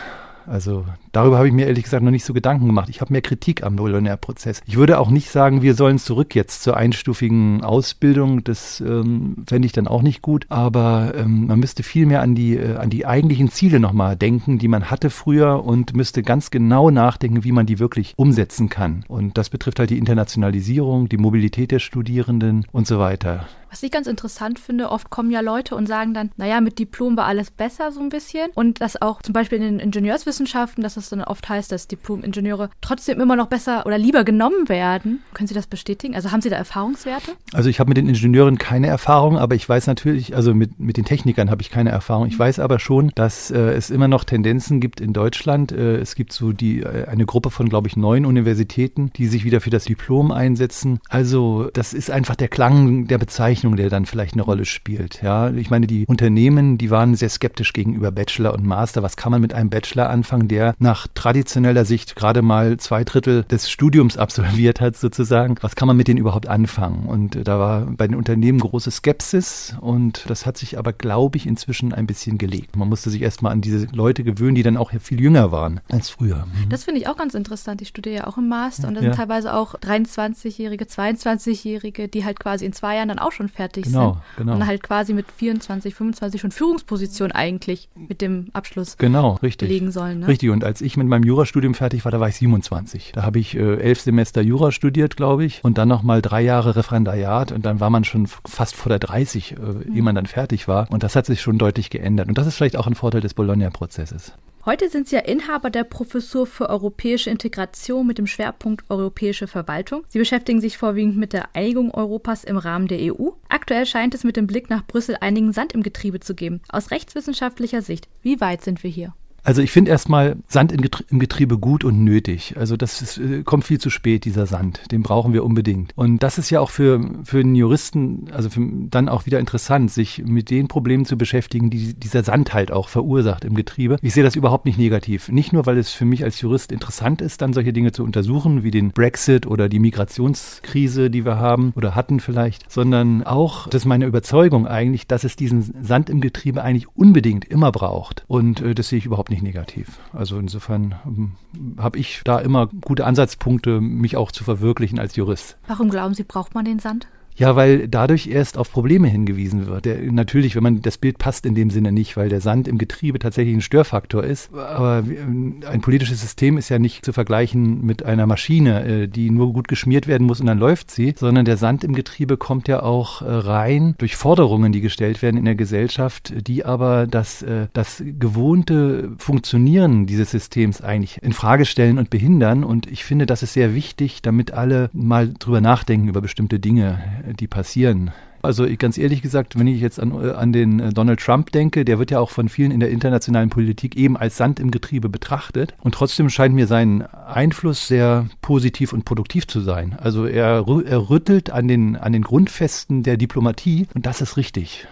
Also 0.49 0.85
darüber 1.13 1.37
habe 1.37 1.49
ich 1.49 1.55
mir 1.55 1.67
ehrlich 1.67 1.85
gesagt 1.85 2.03
noch 2.03 2.11
nicht 2.11 2.25
so 2.25 2.33
Gedanken 2.33 2.67
gemacht. 2.67 2.89
Ich 2.89 3.01
habe 3.01 3.13
mehr 3.13 3.23
Kritik 3.23 3.63
am 3.63 3.77
Bologna-Prozess. 3.77 4.63
Ich 4.67 4.77
würde 4.77 4.99
auch 4.99 5.11
nicht 5.11 5.31
sagen, 5.31 5.63
wir 5.63 5.75
sollen 5.75 5.99
zurück 5.99 6.35
jetzt 6.35 6.63
zur 6.63 6.77
einstufigen 6.77 7.63
Ausbildung. 7.63 8.45
Das 8.45 8.81
ähm, 8.81 9.45
fände 9.47 9.67
ich 9.67 9.73
dann 9.73 9.87
auch 9.87 10.03
nicht 10.03 10.23
gut. 10.23 10.47
Aber 10.49 11.13
ähm, 11.17 11.47
man 11.47 11.61
müsste 11.61 11.83
viel 11.83 12.07
mehr 12.07 12.23
an 12.23 12.35
die, 12.35 12.57
äh, 12.57 12.77
an 12.77 12.91
die 12.91 13.07
eigentlichen 13.07 13.51
Ziele 13.51 13.81
nochmal 13.81 14.17
denken, 14.17 14.59
die 14.59 14.69
man 14.69 14.91
hatte 14.91 15.11
früher 15.11 15.65
und 15.65 15.95
müsste 15.95 16.23
ganz 16.23 16.51
genau 16.51 16.91
nachdenken, 16.91 17.45
wie 17.45 17.53
man 17.53 17.67
die 17.67 17.79
wirklich 17.79 18.15
umsetzen 18.17 18.69
kann. 18.69 19.05
Und 19.09 19.37
das 19.39 19.51
betrifft 19.51 19.79
halt 19.79 19.91
die 19.91 19.99
Internationalisierung, 19.99 21.09
die 21.09 21.19
Mobilität 21.19 21.71
der 21.71 21.79
Studierenden 21.79 22.67
und 22.73 22.87
so 22.87 22.99
weiter. 22.99 23.47
Was 23.71 23.83
ich 23.83 23.91
ganz 23.91 24.07
interessant 24.07 24.59
finde, 24.59 24.91
oft 24.91 25.11
kommen 25.11 25.31
ja 25.31 25.41
Leute 25.41 25.75
und 25.75 25.87
sagen 25.87 26.15
dann, 26.15 26.31
naja, 26.37 26.61
mit 26.61 26.79
Diplom 26.79 27.17
war 27.17 27.27
alles 27.27 27.51
besser 27.51 27.93
so 27.93 28.01
ein 28.01 28.09
bisschen. 28.09 28.51
Und 28.55 28.81
dass 28.81 29.01
auch 29.01 29.23
zum 29.23 29.33
Beispiel 29.33 29.59
in 29.59 29.65
den 29.65 29.79
Ingenieurswissenschaften, 29.79 30.83
dass 30.83 30.97
es 30.97 31.11
dann 31.11 31.23
oft 31.23 31.49
heißt, 31.49 31.71
dass 31.71 31.87
Diplom-Ingenieure 31.87 32.71
trotzdem 32.81 33.21
immer 33.21 33.37
noch 33.37 33.49
besser 33.49 33.85
oder 33.87 33.99
lieber 33.99 34.25
genommen 34.25 34.69
werden. 34.69 35.23
Können 35.35 35.49
Sie 35.49 35.55
das 35.55 35.67
bestätigen? 35.67 36.15
Also 36.15 36.33
haben 36.33 36.41
Sie 36.41 36.49
da 36.49 36.57
Erfahrungswerte? 36.57 37.33
Also 37.53 37.69
ich 37.69 37.79
habe 37.79 37.89
mit 37.89 37.99
den 37.99 38.09
Ingenieuren 38.09 38.59
keine 38.59 38.87
Erfahrung, 38.87 39.39
aber 39.39 39.55
ich 39.55 39.69
weiß 39.69 39.87
natürlich, 39.87 40.35
also 40.35 40.55
mit, 40.55 40.81
mit 40.81 40.97
den 40.97 41.05
Technikern 41.05 41.51
habe 41.51 41.63
ich 41.63 41.71
keine 41.71 41.91
Erfahrung. 41.91 42.27
Ich 42.27 42.39
weiß 42.39 42.59
aber 42.61 42.79
schon, 42.79 43.13
dass 43.15 43.51
äh, 43.51 43.59
es 43.59 43.91
immer 43.91 44.09
noch 44.09 44.25
Tendenzen 44.25 44.81
gibt 44.81 45.01
in 45.01 45.13
Deutschland. 45.13 45.73
Äh, 45.73 45.97
es 45.97 46.15
gibt 46.15 46.33
so 46.33 46.53
die 46.53 46.81
äh, 46.81 47.07
eine 47.07 47.27
Gruppe 47.27 47.51
von, 47.51 47.69
glaube 47.69 47.89
ich, 47.89 47.97
neun 47.97 48.25
Universitäten, 48.25 49.11
die 49.15 49.27
sich 49.27 49.45
wieder 49.45 49.61
für 49.61 49.71
das 49.71 49.85
Diplom 49.85 50.33
einsetzen. 50.33 51.01
Also 51.09 51.71
das 51.73 51.93
ist 51.93 52.11
einfach 52.11 52.37
der 52.37 52.49
Klang 52.49 53.07
der 53.07 53.19
Bezeichnung 53.19 53.58
Bezeichnung, 53.59 53.77
der 53.77 53.91
dann 53.91 54.07
vielleicht 54.07 54.35
eine 54.35 54.43
Rolle 54.43 54.65
spielt. 54.65 55.21
Ja, 55.23 55.51
ich 55.51 55.69
meine, 55.69 55.89
die 55.89 56.07
Unternehmen, 56.07 56.79
die 56.79 56.91
waren 56.91 57.17
sehr 57.17 57.29
skeptisch 57.29 57.73
gegenüber 57.73 58.13
Bachelor 58.13 58.55
und 58.55 58.65
Master. 58.65 59.03
Was 59.03 59.17
kann 59.17 59.33
man 59.33 59.41
mit 59.41 59.53
einem 59.53 59.69
Bachelor 59.69 60.11
anfangen, 60.11 60.47
der 60.47 60.75
nach 60.79 61.09
traditioneller 61.13 61.85
Sicht 61.85 62.15
gerade 62.15 62.41
mal 62.41 62.77
zwei 62.77 63.03
Drittel 63.03 63.43
des 63.45 63.69
Studiums 63.69 64.17
absolviert 64.17 64.81
hat, 64.81 64.97
sozusagen? 64.97 65.57
Was 65.61 65.75
kann 65.75 65.89
man 65.89 65.97
mit 65.97 66.07
denen 66.07 66.19
überhaupt 66.19 66.47
anfangen? 66.47 67.07
Und 67.07 67.49
da 67.49 67.59
war 67.59 67.81
bei 67.87 68.07
den 68.07 68.17
Unternehmen 68.17 68.61
große 68.61 68.93
Skepsis 68.93 69.77
und 69.81 70.25
das 70.29 70.47
hat 70.47 70.57
sich 70.57 70.79
aber, 70.79 70.93
glaube 70.93 71.37
ich, 71.37 71.47
inzwischen 71.47 71.93
ein 71.93 72.07
bisschen 72.07 72.39
gelegt. 72.39 72.77
Man 72.77 72.89
musste 72.89 73.11
sich 73.11 73.23
erstmal 73.23 73.53
an 73.53 73.61
diese 73.61 73.87
Leute 73.93 74.23
gewöhnen, 74.23 74.55
die 74.55 74.63
dann 74.63 74.77
auch 74.77 74.93
viel 75.01 75.21
jünger 75.21 75.51
waren 75.51 75.81
als 75.91 76.11
früher. 76.11 76.47
Mhm. 76.47 76.69
Das 76.69 76.85
finde 76.85 77.01
ich 77.01 77.09
auch 77.09 77.17
ganz 77.17 77.35
interessant. 77.35 77.83
Ich 77.83 77.89
studiere 77.89 78.17
ja 78.17 78.27
auch 78.29 78.39
im 78.39 78.49
Master 78.49 78.87
und 78.87 78.95
da 78.95 79.01
sind 79.01 79.11
ja. 79.11 79.17
teilweise 79.17 79.55
auch 79.55 79.75
23-Jährige, 79.75 80.85
22-Jährige, 80.85 82.09
die 82.09 82.25
halt 82.25 82.39
quasi 82.39 82.65
in 82.65 82.73
zwei 82.73 82.97
Jahren 82.97 83.09
dann 83.09 83.19
auch 83.19 83.33
schon 83.33 83.48
schon 83.49 83.57
fertig 83.57 83.85
genau, 83.85 84.13
sind. 84.13 84.23
Genau. 84.37 84.55
Und 84.55 84.67
halt 84.67 84.83
quasi 84.83 85.15
mit 85.15 85.27
24, 85.31 85.95
25 85.95 86.41
schon 86.41 86.51
Führungsposition 86.51 87.33
eigentlich 87.33 87.89
mit 87.95 88.21
dem 88.21 88.49
Abschluss 88.53 88.97
genau, 88.97 89.35
richtig. 89.43 89.69
belegen 89.69 89.91
sollen. 89.91 90.21
Ne? 90.21 90.29
Richtig, 90.29 90.51
und 90.51 90.65
als 90.65 90.81
ich 90.81 90.97
mit 90.97 91.07
meinem 91.07 91.25
Jurastudium 91.25 91.75
fertig 91.75 92.05
war, 92.05 92.13
da 92.13 92.21
war 92.21 92.29
ich 92.29 92.37
27. 92.37 93.13
Da 93.15 93.23
habe 93.23 93.39
ich 93.39 93.57
äh, 93.57 93.77
elf 93.77 94.01
Semester 94.01 94.41
Jura 94.41 94.73
studiert, 94.73 95.17
glaube 95.17 95.45
ich, 95.45 95.65
und 95.65 95.79
dann 95.79 95.89
nochmal 95.89 96.23
drei 96.23 96.43
Jahre 96.43 96.77
Referendariat 96.77 97.53
und 97.53 97.65
dann 97.65 97.81
war 97.81 97.91
man 97.91 98.05
schon 98.05 98.27
fast 98.27 98.77
vor 98.77 98.91
der 98.91 98.99
30, 98.99 99.53
äh, 99.53 99.61
mhm. 99.61 99.97
ehe 99.97 100.03
man 100.03 100.15
dann 100.15 100.27
fertig 100.27 100.69
war. 100.69 100.91
Und 100.91 101.03
das 101.03 101.17
hat 101.17 101.27
sich 101.27 101.41
schon 101.41 101.59
deutlich 101.59 101.91
geändert. 101.91 102.29
Und 102.29 102.39
das 102.39 102.47
ist 102.47 102.57
vielleicht 102.57 102.77
auch 102.77 102.87
ein 102.87 102.95
Vorteil 102.95 103.21
des 103.21 103.35
Bologna-Prozesses. 103.35 104.33
Heute 104.69 104.91
sind 104.91 105.09
Sie 105.09 105.17
ja 105.17 105.23
Inhaber 105.23 105.71
der 105.71 105.85
Professur 105.85 106.47
für 106.47 106.69
europäische 106.69 107.31
Integration 107.31 108.07
mit 108.07 108.19
dem 108.19 108.27
Schwerpunkt 108.27 108.85
europäische 108.91 109.47
Verwaltung. 109.47 110.05
Sie 110.09 110.19
beschäftigen 110.19 110.61
sich 110.61 110.77
vorwiegend 110.77 111.17
mit 111.17 111.33
der 111.33 111.57
Einigung 111.57 111.91
Europas 111.95 112.45
im 112.45 112.59
Rahmen 112.59 112.87
der 112.87 112.99
EU. 113.01 113.31
Aktuell 113.49 113.87
scheint 113.87 114.13
es 114.13 114.25
mit 114.25 114.37
dem 114.37 114.47
Blick 114.47 114.69
nach 114.69 114.87
Brüssel 114.87 115.17
einigen 115.23 115.55
Sand 115.55 115.73
im 115.73 115.83
Getriebe 115.83 116.21
zu 116.21 116.35
geben. 116.35 116.61
Aus 116.69 116.91
rechtswissenschaftlicher 116.91 117.81
Sicht, 117.81 118.09
wie 118.21 118.43
weit 118.43 118.61
sind 118.61 118.83
wir 118.83 118.91
hier? 118.91 119.15
Also 119.49 119.63
ich 119.63 119.71
finde 119.71 119.91
erstmal 119.91 120.37
Sand 120.47 120.73
im 120.73 121.19
Getriebe 121.21 121.57
gut 121.57 121.83
und 121.83 122.05
nötig. 122.05 122.57
Also 122.59 122.77
das 122.77 123.01
ist, 123.01 123.17
äh, 123.17 123.43
kommt 123.45 123.65
viel 123.65 123.81
zu 123.81 123.89
spät, 123.89 124.27
dieser 124.27 124.45
Sand. 124.45 124.83
Den 124.93 125.03
brauchen 125.03 125.33
wir 125.33 125.43
unbedingt. 125.43 125.95
Und 125.97 126.23
das 126.23 126.37
ist 126.37 126.51
ja 126.51 126.61
auch 126.61 126.69
für, 126.69 127.01
für 127.25 127.39
einen 127.39 127.55
Juristen, 127.55 128.27
also 128.31 128.51
für, 128.51 128.61
dann 128.91 129.09
auch 129.09 129.25
wieder 129.25 129.41
interessant, 129.41 129.91
sich 129.91 130.23
mit 130.23 130.51
den 130.51 130.69
Problemen 130.69 131.07
zu 131.07 131.17
beschäftigen, 131.17 131.71
die 131.71 131.95
dieser 131.95 132.25
Sand 132.25 132.53
halt 132.53 132.71
auch 132.71 132.91
verursacht 132.91 133.47
im 133.47 133.55
Getriebe. 133.55 133.97
Ich 134.03 134.13
sehe 134.13 134.23
das 134.23 134.37
überhaupt 134.37 134.67
nicht 134.67 134.77
negativ. 134.77 135.31
Nicht 135.31 135.55
nur, 135.55 135.65
weil 135.65 135.79
es 135.79 135.93
für 135.93 136.05
mich 136.05 136.25
als 136.25 136.43
Jurist 136.43 136.71
interessant 136.71 137.23
ist, 137.23 137.41
dann 137.41 137.55
solche 137.55 137.73
Dinge 137.73 137.93
zu 137.93 138.05
untersuchen, 138.05 138.65
wie 138.65 138.71
den 138.71 138.91
Brexit 138.91 139.47
oder 139.47 139.71
die 139.71 139.79
Migrationskrise, 139.79 141.09
die 141.09 141.25
wir 141.25 141.39
haben 141.39 141.73
oder 141.75 141.95
hatten 141.95 142.21
vielleicht, 142.21 142.71
sondern 142.71 143.23
auch, 143.23 143.67
das 143.69 143.85
ist 143.85 143.87
meine 143.87 144.05
Überzeugung 144.05 144.67
eigentlich, 144.67 145.07
dass 145.07 145.25
es 145.25 145.37
diesen 145.37 145.83
Sand 145.83 146.11
im 146.11 146.21
Getriebe 146.21 146.63
eigentlich 146.63 146.95
unbedingt 146.95 147.47
immer 147.47 147.73
braucht. 147.73 148.27
Und 148.29 148.61
äh, 148.61 148.75
das 148.75 148.91
sehe 148.91 148.99
ich 148.99 149.07
überhaupt 149.07 149.31
nicht 149.31 149.38
nicht 149.43 149.55
negativ. 149.55 149.99
Also 150.13 150.39
insofern 150.39 150.95
ähm, 151.07 151.33
habe 151.79 151.99
ich 151.99 152.23
da 152.25 152.39
immer 152.39 152.67
gute 152.67 153.07
Ansatzpunkte, 153.07 153.81
mich 153.81 154.17
auch 154.17 154.33
zu 154.33 154.45
verwirklichen 154.45 154.99
als 154.99 155.17
Jurist. 155.17 155.57
Warum 155.67 155.91
glauben 155.91 156.15
Sie, 156.15 156.25
braucht 156.25 156.55
man 156.55 156.65
den 156.65 156.79
Sand? 156.79 157.09
Ja, 157.39 157.55
weil 157.55 157.87
dadurch 157.87 158.27
erst 158.27 158.59
auf 158.59 158.73
Probleme 158.73 159.07
hingewiesen 159.07 159.67
wird. 159.67 159.85
Der, 159.85 160.03
natürlich, 160.11 160.57
wenn 160.57 160.65
man 160.65 160.83
das 160.83 160.99
Bild 160.99 161.19
passt 161.19 161.47
in 161.47 161.55
dem 161.55 161.71
Sinne 161.71 161.93
nicht, 161.93 162.17
weil 162.17 162.29
der 162.29 162.41
Sand 162.41 162.67
im 162.67 162.79
Getriebe 162.79 163.21
tatsächlich 163.21 163.55
ein 163.55 163.61
Störfaktor 163.61 164.25
ist. 164.25 164.53
Aber 164.53 165.05
ein 165.05 165.81
politisches 165.81 166.21
System 166.21 166.59
ist 166.59 166.69
ja 166.69 166.81
nicht 166.81 167.05
zu 167.05 167.13
vergleichen 167.13 167.85
mit 167.87 168.03
einer 168.05 168.27
Maschine, 168.27 168.85
äh, 168.85 169.09
die 169.09 169.31
nur 169.31 169.53
gut 169.53 169.69
geschmiert 169.69 170.09
werden 170.09 170.27
muss 170.27 170.41
und 170.41 170.47
dann 170.47 170.59
läuft 170.59 170.91
sie, 170.91 171.15
sondern 171.17 171.45
der 171.45 171.57
Sand 171.57 171.85
im 171.85 171.95
Getriebe 171.95 172.37
kommt 172.37 172.67
ja 172.67 172.83
auch 172.83 173.23
äh, 173.23 173.27
rein 173.27 173.95
durch 173.99 174.17
Forderungen, 174.17 174.73
die 174.73 174.81
gestellt 174.81 175.23
werden 175.23 175.37
in 175.37 175.45
der 175.45 175.55
Gesellschaft, 175.55 176.35
die 176.49 176.65
aber 176.65 177.07
das, 177.07 177.43
äh, 177.43 177.69
das 177.73 178.03
gewohnte 178.19 179.13
Funktionieren 179.19 180.07
dieses 180.07 180.33
Systems 180.33 180.81
eigentlich 180.81 181.23
in 181.23 181.33
Frage 181.33 181.67
stellen 181.67 181.99
und 181.99 182.11
behindern. 182.11 182.65
Und 182.65 182.91
ich 182.91 183.05
finde, 183.05 183.27
das 183.27 183.45
ist 183.45 183.53
sehr 183.53 183.77
wichtig, 183.77 184.23
damit 184.23 184.53
alle 184.53 184.91
mal 184.93 185.33
drüber 185.39 185.61
nachdenken 185.61 186.09
über 186.09 186.21
bestimmte 186.21 186.59
Dinge 186.59 186.99
die 187.35 187.47
passieren 187.47 188.13
Also 188.43 188.67
ganz 188.79 188.99
ehrlich 188.99 189.23
gesagt, 189.23 189.59
wenn 189.59 189.67
ich 189.67 189.81
jetzt 189.81 190.01
an, 190.01 190.13
äh, 190.13 190.31
an 190.31 190.53
den 190.53 190.81
äh, 190.81 190.93
Donald 190.93 191.21
Trump 191.21 191.53
denke, 191.53 191.85
der 191.85 191.99
wird 191.99 192.11
ja 192.11 192.21
auch 192.21 192.31
von 192.31 192.49
vielen 192.49 192.71
in 192.71 192.81
der 192.81 192.91
internationalen 192.91 193.51
Politik 193.51 193.97
eben 193.97 194.17
als 194.17 194.37
Sand 194.37 194.61
im 194.61 194.71
Getriebe 194.71 195.09
betrachtet. 195.09 195.75
Und 195.81 195.95
trotzdem 195.95 196.31
scheint 196.31 196.55
mir 196.55 196.67
sein 196.67 197.03
Einfluss 197.03 197.89
sehr 197.89 198.29
positiv 198.43 198.93
und 198.93 199.05
produktiv 199.05 199.47
zu 199.47 199.61
sein. 199.61 199.97
Also 200.01 200.27
er, 200.27 200.65
er 200.87 201.11
rüttelt 201.11 201.51
an 201.51 201.69
den, 201.69 201.97
an 201.97 202.13
den 202.13 202.23
Grundfesten 202.23 203.03
der 203.03 203.17
Diplomatie 203.17 203.87
und 203.95 204.07
das 204.07 204.21
ist 204.21 204.37
richtig. 204.37 204.87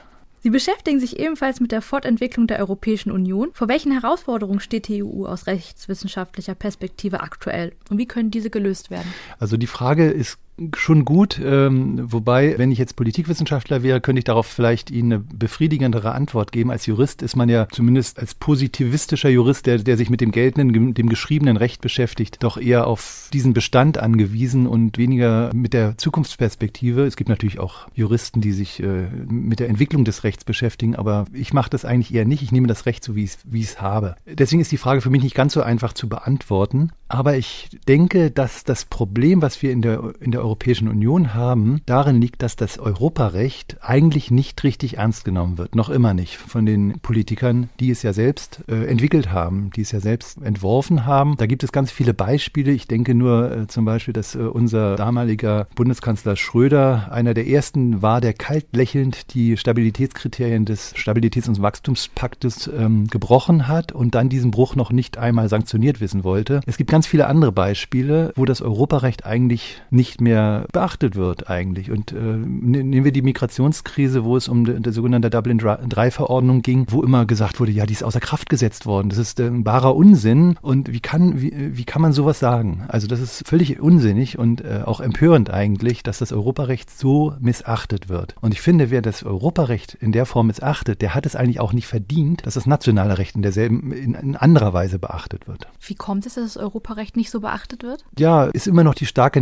Sie 0.47 0.51
beschäftigen 0.51 1.01
sich 1.01 1.19
ebenfalls 1.19 1.59
mit 1.59 1.73
der 1.73 1.83
Fortentwicklung 1.83 2.47
der 2.47 2.61
Europäischen 2.61 3.11
Union. 3.11 3.49
Vor 3.53 3.67
welchen 3.67 3.91
Herausforderungen 3.91 4.61
steht 4.61 4.87
die 4.87 5.03
EU 5.03 5.27
aus 5.27 5.49
rechtswissenschaftlicher 5.49 6.55
Perspektive 6.55 7.19
aktuell 7.19 7.73
und 7.91 7.99
wie 7.99 8.07
können 8.07 8.31
diese 8.31 8.49
gelöst 8.49 8.93
werden? 8.93 9.13
Also 9.41 9.57
die 9.57 9.67
Frage 9.67 10.09
ist 10.09 10.39
schon 10.75 11.05
gut. 11.05 11.41
Ähm, 11.45 12.01
wobei, 12.13 12.55
wenn 12.59 12.73
ich 12.73 12.79
jetzt 12.79 12.97
Politikwissenschaftler 12.97 13.83
wäre, 13.83 14.01
könnte 14.01 14.21
ich 14.21 14.25
darauf 14.25 14.47
vielleicht 14.47 14.91
Ihnen 14.91 15.13
eine 15.13 15.23
befriedigendere 15.23 16.13
Antwort 16.13 16.53
geben. 16.53 16.71
Als 16.71 16.87
Jurist 16.87 17.23
ist 17.23 17.37
man 17.37 17.49
ja 17.49 17.69
zumindest 17.71 18.19
als 18.19 18.35
positivistischer 18.35 19.29
Jurist, 19.29 19.67
der, 19.67 19.79
der 19.79 19.97
sich 19.97 20.11
mit 20.11 20.21
dem 20.21 20.31
geltenden, 20.31 20.95
dem 20.95 21.09
geschriebenen 21.09 21.57
Recht 21.57 21.81
beschäftigt, 21.81 22.43
doch 22.43 22.57
eher 22.57 22.87
auf 22.87 23.29
diesen 23.33 23.53
Bestand 23.53 23.99
angewiesen 23.99 24.67
und 24.67 24.99
weniger 24.99 25.51
mit 25.55 25.73
der 25.73 25.99
Zukunftsperspektive. 25.99 27.05
Es 27.05 27.17
gibt 27.17 27.29
natürlich 27.29 27.59
auch 27.59 27.89
Juristen, 27.95 28.41
die 28.41 28.53
sich 28.53 28.83
äh, 28.83 29.09
mit 29.29 29.61
der 29.61 29.69
Entwicklung 29.69 30.05
des 30.05 30.25
Rechts 30.25 30.45
beschäftigen, 30.45 30.97
aber 30.97 31.27
ich 31.33 31.53
mache 31.53 31.71
das 31.71 31.85
eigentlich 31.85 32.15
eher 32.15 32.25
nicht. 32.25 32.43
Ich 32.43 32.53
nehme 32.53 32.67
das 32.67 32.87
Recht 32.87 33.05
so, 33.05 33.15
wie 33.15 33.25
ich 33.25 33.37
es 33.53 33.81
habe. 33.81 34.17
Deswegen 34.27 34.63
ist 34.63 34.73
die 34.73 34.79
Frage 34.79 35.01
für 35.01 35.11
mich 35.11 35.23
nicht 35.23 35.35
ganz 35.35 35.53
so 35.53 35.63
einfach 35.63 35.93
zu 35.93 36.09
beantworten. 36.09 36.91
Aber 37.09 37.37
ich 37.37 37.69
denke, 37.87 38.31
dass 38.31 38.65
das 38.65 38.85
Problem, 38.85 39.41
was 39.43 39.63
wir 39.63 39.71
in 39.71 39.81
der, 39.81 40.13
in 40.21 40.33
der 40.33 40.46
Europäischen 40.47 40.89
Union 40.89 41.35
haben, 41.35 41.81
darin 41.87 42.21
liegt, 42.21 42.43
dass 42.43 42.55
das 42.55 42.79
Europarecht 42.79 43.79
eigentlich 43.81 44.31
nicht 44.31 44.63
richtig 44.63 44.99
ernst 44.99 45.25
genommen 45.25 45.59
wird. 45.59 45.75
Noch 45.75 45.91
immer 45.91 46.15
nicht 46.15 46.37
von 46.37 46.65
den 46.65 47.01
Politikern, 47.01 47.69
die 47.81 47.91
es 47.91 48.03
ja 48.03 48.13
selbst 48.13 48.63
äh, 48.69 48.87
entwickelt 48.87 49.33
haben, 49.33 49.71
die 49.75 49.81
es 49.81 49.91
ja 49.91 49.99
selbst 49.99 50.41
entworfen 50.41 51.05
haben. 51.05 51.37
Da 51.37 51.47
gibt 51.47 51.65
es 51.65 51.73
ganz 51.73 51.91
viele 51.91 52.15
Beispiele. 52.15 52.71
Ich 52.71 52.87
denke 52.87 53.15
nur 53.15 53.51
äh, 53.51 53.67
zum 53.67 53.85
Beispiel, 53.85 54.15
dass 54.15 54.37
äh, 54.37 54.39
unser 54.39 54.95
damaliger 54.95 55.67
Bundeskanzler 55.75 56.37
Schröder 56.37 57.11
einer 57.11 57.35
der 57.35 57.49
ersten 57.49 58.03
war, 58.03 58.21
der 58.21 58.33
kalt 58.33 58.67
lächelnd 58.73 59.35
die 59.35 59.57
Stabilitätskriterien 59.57 60.65
des 60.65 60.95
Stabilitäts- 60.95 61.49
und 61.49 61.61
Wachstumspaktes 61.61 62.71
ähm, 62.77 63.09
gebrochen 63.09 63.67
hat 63.67 63.91
und 63.91 64.15
dann 64.15 64.29
diesen 64.29 64.53
Bruch 64.53 64.77
noch 64.77 64.93
nicht 64.93 65.19
einmal 65.19 65.49
sanktioniert 65.49 66.01
wissen 66.01 66.23
wollte. 66.23 66.61
Es 66.67 66.77
gibt 66.77 66.91
ganz 66.91 67.07
viele 67.07 67.27
andere 67.27 67.53
Beispiele, 67.53 68.33
wo 68.37 68.45
das 68.45 68.63
Europarecht 68.63 69.27
eigentlich 69.27 69.83
nicht 69.91 70.21
mehr 70.21 70.36
beachtet 70.73 71.17
wird 71.17 71.51
eigentlich. 71.51 71.91
Und 71.91 72.13
äh, 72.13 72.17
ne, 72.17 72.85
nehmen 72.85 73.05
wir 73.05 73.13
die 73.13 73.23
Migrationskrise, 73.23 74.25
wo 74.25 74.37
es 74.37 74.49
um 74.49 74.65
die, 74.65 74.81
die 74.81 74.93
sogenannte 74.93 75.31
Dublin 75.31 75.59
III-Verordnung 75.61 76.63
ging, 76.63 76.87
wo 76.91 77.03
immer 77.03 77.27
gesagt 77.27 77.61
wurde, 77.61 77.73
ja, 77.73 77.87
die 77.87 77.93
ist 77.93 78.05
außer 78.05 78.21
Kraft 78.21 78.49
gesetzt 78.49 78.87
worden. 78.87 79.09
Das 79.09 79.19
ist 79.19 79.41
äh, 79.41 79.47
ein 79.47 79.65
wahrer 79.65 79.97
Unsinn. 79.97 80.57
Und 80.63 80.93
wie 80.93 81.01
kann, 81.01 81.41
wie, 81.41 81.77
wie 81.77 81.85
kann 81.85 82.03
man 82.03 82.13
sowas 82.13 82.39
sagen? 82.39 82.85
Also 82.89 83.07
das 83.07 83.21
ist 83.21 83.47
völlig 83.47 83.81
unsinnig 83.81 84.39
und 84.39 84.63
äh, 84.63 84.83
auch 84.85 85.01
empörend 85.01 85.51
eigentlich, 85.51 86.03
dass 86.03 86.19
das 86.19 86.33
Europarecht 86.33 86.91
so 86.91 87.35
missachtet 87.41 88.09
wird. 88.09 88.35
Und 88.41 88.53
ich 88.53 88.61
finde, 88.61 88.91
wer 88.91 89.03
das 89.03 89.23
Europarecht 89.23 89.95
in 89.95 90.13
der 90.13 90.27
Form 90.27 90.49
missachtet, 90.49 91.03
der 91.03 91.15
hat 91.15 91.27
es 91.27 91.37
eigentlich 91.37 91.61
auch 91.61 91.73
nicht 91.73 91.87
verdient, 91.87 92.47
dass 92.47 92.55
das 92.55 92.67
nationale 92.67 93.19
Recht 93.19 93.37
in 93.37 93.43
derselben, 93.43 93.93
in, 93.93 94.15
in 94.15 94.37
anderer 94.37 94.73
Weise 94.73 94.99
beachtet 94.99 95.49
wird. 95.49 95.69
Wie 95.81 95.95
kommt 95.95 96.27
es, 96.27 96.35
dass 96.35 96.55
das 96.55 96.57
Europarecht 96.57 97.17
nicht 97.17 97.31
so 97.31 97.41
beachtet 97.41 97.83
wird? 97.83 98.05
Ja, 98.19 98.45
ist 98.45 98.67
immer 98.67 98.85
noch 98.85 98.95
die 98.95 99.07
starke 99.07 99.41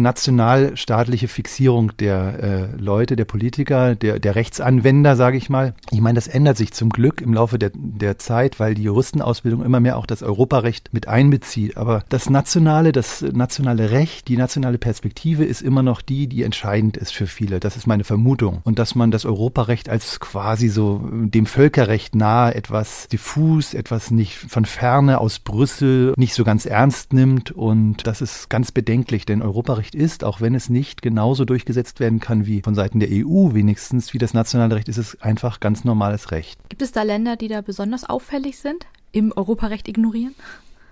nationalstaatliche 0.84 1.28
Fixierung 1.28 1.96
der 1.98 2.42
äh, 2.42 2.76
Leute, 2.76 3.16
der 3.16 3.24
Politiker, 3.24 3.94
der, 3.94 4.18
der 4.18 4.34
Rechtsanwender, 4.34 5.16
sage 5.16 5.36
ich 5.36 5.50
mal. 5.50 5.74
Ich 5.90 6.00
meine, 6.00 6.16
das 6.16 6.28
ändert 6.28 6.56
sich 6.56 6.72
zum 6.72 6.90
Glück 6.90 7.20
im 7.20 7.34
Laufe 7.34 7.58
der, 7.58 7.70
der 7.74 8.18
Zeit, 8.18 8.60
weil 8.60 8.74
die 8.74 8.84
Juristenausbildung 8.84 9.64
immer 9.64 9.80
mehr 9.80 9.96
auch 9.96 10.06
das 10.06 10.22
Europarecht 10.22 10.92
mit 10.92 11.08
einbezieht. 11.08 11.76
Aber 11.76 12.04
das 12.08 12.30
nationale, 12.30 12.92
das 12.92 13.22
nationale 13.22 13.90
Recht, 13.90 14.28
die 14.28 14.36
nationale 14.36 14.78
Perspektive 14.78 15.44
ist 15.44 15.62
immer 15.62 15.82
noch 15.82 16.02
die, 16.02 16.26
die 16.26 16.42
entscheidend 16.42 16.96
ist 16.96 17.12
für 17.12 17.26
viele. 17.26 17.60
Das 17.60 17.76
ist 17.76 17.86
meine 17.86 18.04
Vermutung. 18.04 18.60
Und 18.64 18.78
dass 18.78 18.94
man 18.94 19.10
das 19.10 19.24
Europarecht 19.24 19.88
als 19.88 20.20
quasi 20.20 20.68
so 20.68 21.08
dem 21.12 21.46
Völkerrecht 21.46 22.14
nahe 22.14 22.54
etwas 22.54 23.08
diffus, 23.08 23.74
etwas 23.74 24.10
nicht 24.10 24.36
von 24.36 24.64
ferne 24.64 25.18
aus 25.18 25.38
Brüssel 25.38 26.14
nicht 26.16 26.34
so 26.34 26.44
ganz 26.44 26.66
ernst 26.66 27.12
nimmt, 27.12 27.24
nimmt. 27.24 27.50
Und 27.50 28.06
das 28.06 28.20
ist 28.20 28.48
ganz 28.50 28.72
bedenklich, 28.72 29.26
denn 29.26 29.42
Europarecht 29.42 29.94
ist, 29.94 30.24
auch 30.24 30.40
wenn 30.40 30.54
es 30.54 30.68
nicht 30.74 31.00
genauso 31.00 31.46
durchgesetzt 31.46 32.00
werden 32.00 32.20
kann 32.20 32.44
wie 32.44 32.60
von 32.60 32.74
Seiten 32.74 33.00
der 33.00 33.08
EU 33.10 33.54
wenigstens, 33.54 34.12
wie 34.12 34.18
das 34.18 34.34
nationale 34.34 34.74
Recht, 34.74 34.88
ist 34.88 34.98
es 34.98 35.22
einfach 35.22 35.60
ganz 35.60 35.84
normales 35.84 36.32
Recht. 36.32 36.58
Gibt 36.68 36.82
es 36.82 36.92
da 36.92 37.02
Länder, 37.02 37.36
die 37.36 37.48
da 37.48 37.62
besonders 37.62 38.04
auffällig 38.04 38.58
sind? 38.58 38.84
Im 39.12 39.32
Europarecht 39.34 39.88
ignorieren? 39.88 40.34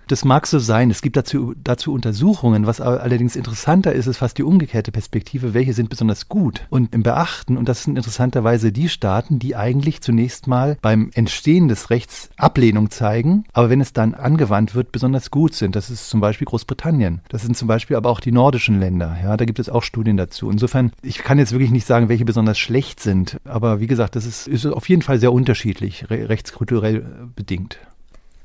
Das 0.07 0.25
mag 0.25 0.47
so 0.47 0.59
sein. 0.59 0.91
Es 0.91 1.01
gibt 1.01 1.17
dazu, 1.17 1.53
dazu 1.63 1.93
Untersuchungen. 1.93 2.67
Was 2.67 2.81
allerdings 2.81 3.35
interessanter 3.35 3.93
ist, 3.93 4.07
ist 4.07 4.17
fast 4.17 4.37
die 4.37 4.43
umgekehrte 4.43 4.91
Perspektive. 4.91 5.53
Welche 5.53 5.73
sind 5.73 5.89
besonders 5.89 6.29
gut 6.29 6.65
und 6.69 6.93
im 6.93 7.03
Beachten? 7.03 7.57
Und 7.57 7.69
das 7.69 7.83
sind 7.83 7.97
interessanterweise 7.97 8.71
die 8.71 8.89
Staaten, 8.89 9.39
die 9.39 9.55
eigentlich 9.55 10.01
zunächst 10.01 10.47
mal 10.47 10.77
beim 10.81 11.11
Entstehen 11.13 11.67
des 11.67 11.89
Rechts 11.89 12.29
Ablehnung 12.37 12.89
zeigen, 12.91 13.45
aber 13.53 13.69
wenn 13.69 13.81
es 13.81 13.93
dann 13.93 14.13
angewandt 14.13 14.75
wird, 14.75 14.91
besonders 14.91 15.31
gut 15.31 15.53
sind. 15.53 15.75
Das 15.75 15.89
ist 15.89 16.09
zum 16.09 16.19
Beispiel 16.19 16.45
Großbritannien. 16.45 17.21
Das 17.29 17.41
sind 17.43 17.55
zum 17.55 17.67
Beispiel 17.67 17.95
aber 17.95 18.09
auch 18.09 18.19
die 18.19 18.31
nordischen 18.31 18.79
Länder. 18.79 19.15
Ja, 19.23 19.37
da 19.37 19.45
gibt 19.45 19.59
es 19.59 19.69
auch 19.69 19.83
Studien 19.83 20.17
dazu. 20.17 20.49
Insofern, 20.49 20.91
ich 21.01 21.19
kann 21.19 21.39
jetzt 21.39 21.51
wirklich 21.51 21.71
nicht 21.71 21.87
sagen, 21.87 22.09
welche 22.09 22.25
besonders 22.25 22.59
schlecht 22.59 22.99
sind. 22.99 23.37
Aber 23.45 23.79
wie 23.79 23.87
gesagt, 23.87 24.15
das 24.15 24.25
ist, 24.25 24.47
ist 24.47 24.65
auf 24.65 24.89
jeden 24.89 25.01
Fall 25.01 25.19
sehr 25.19 25.33
unterschiedlich, 25.33 26.09
rechtskulturell 26.09 27.05
bedingt. 27.35 27.79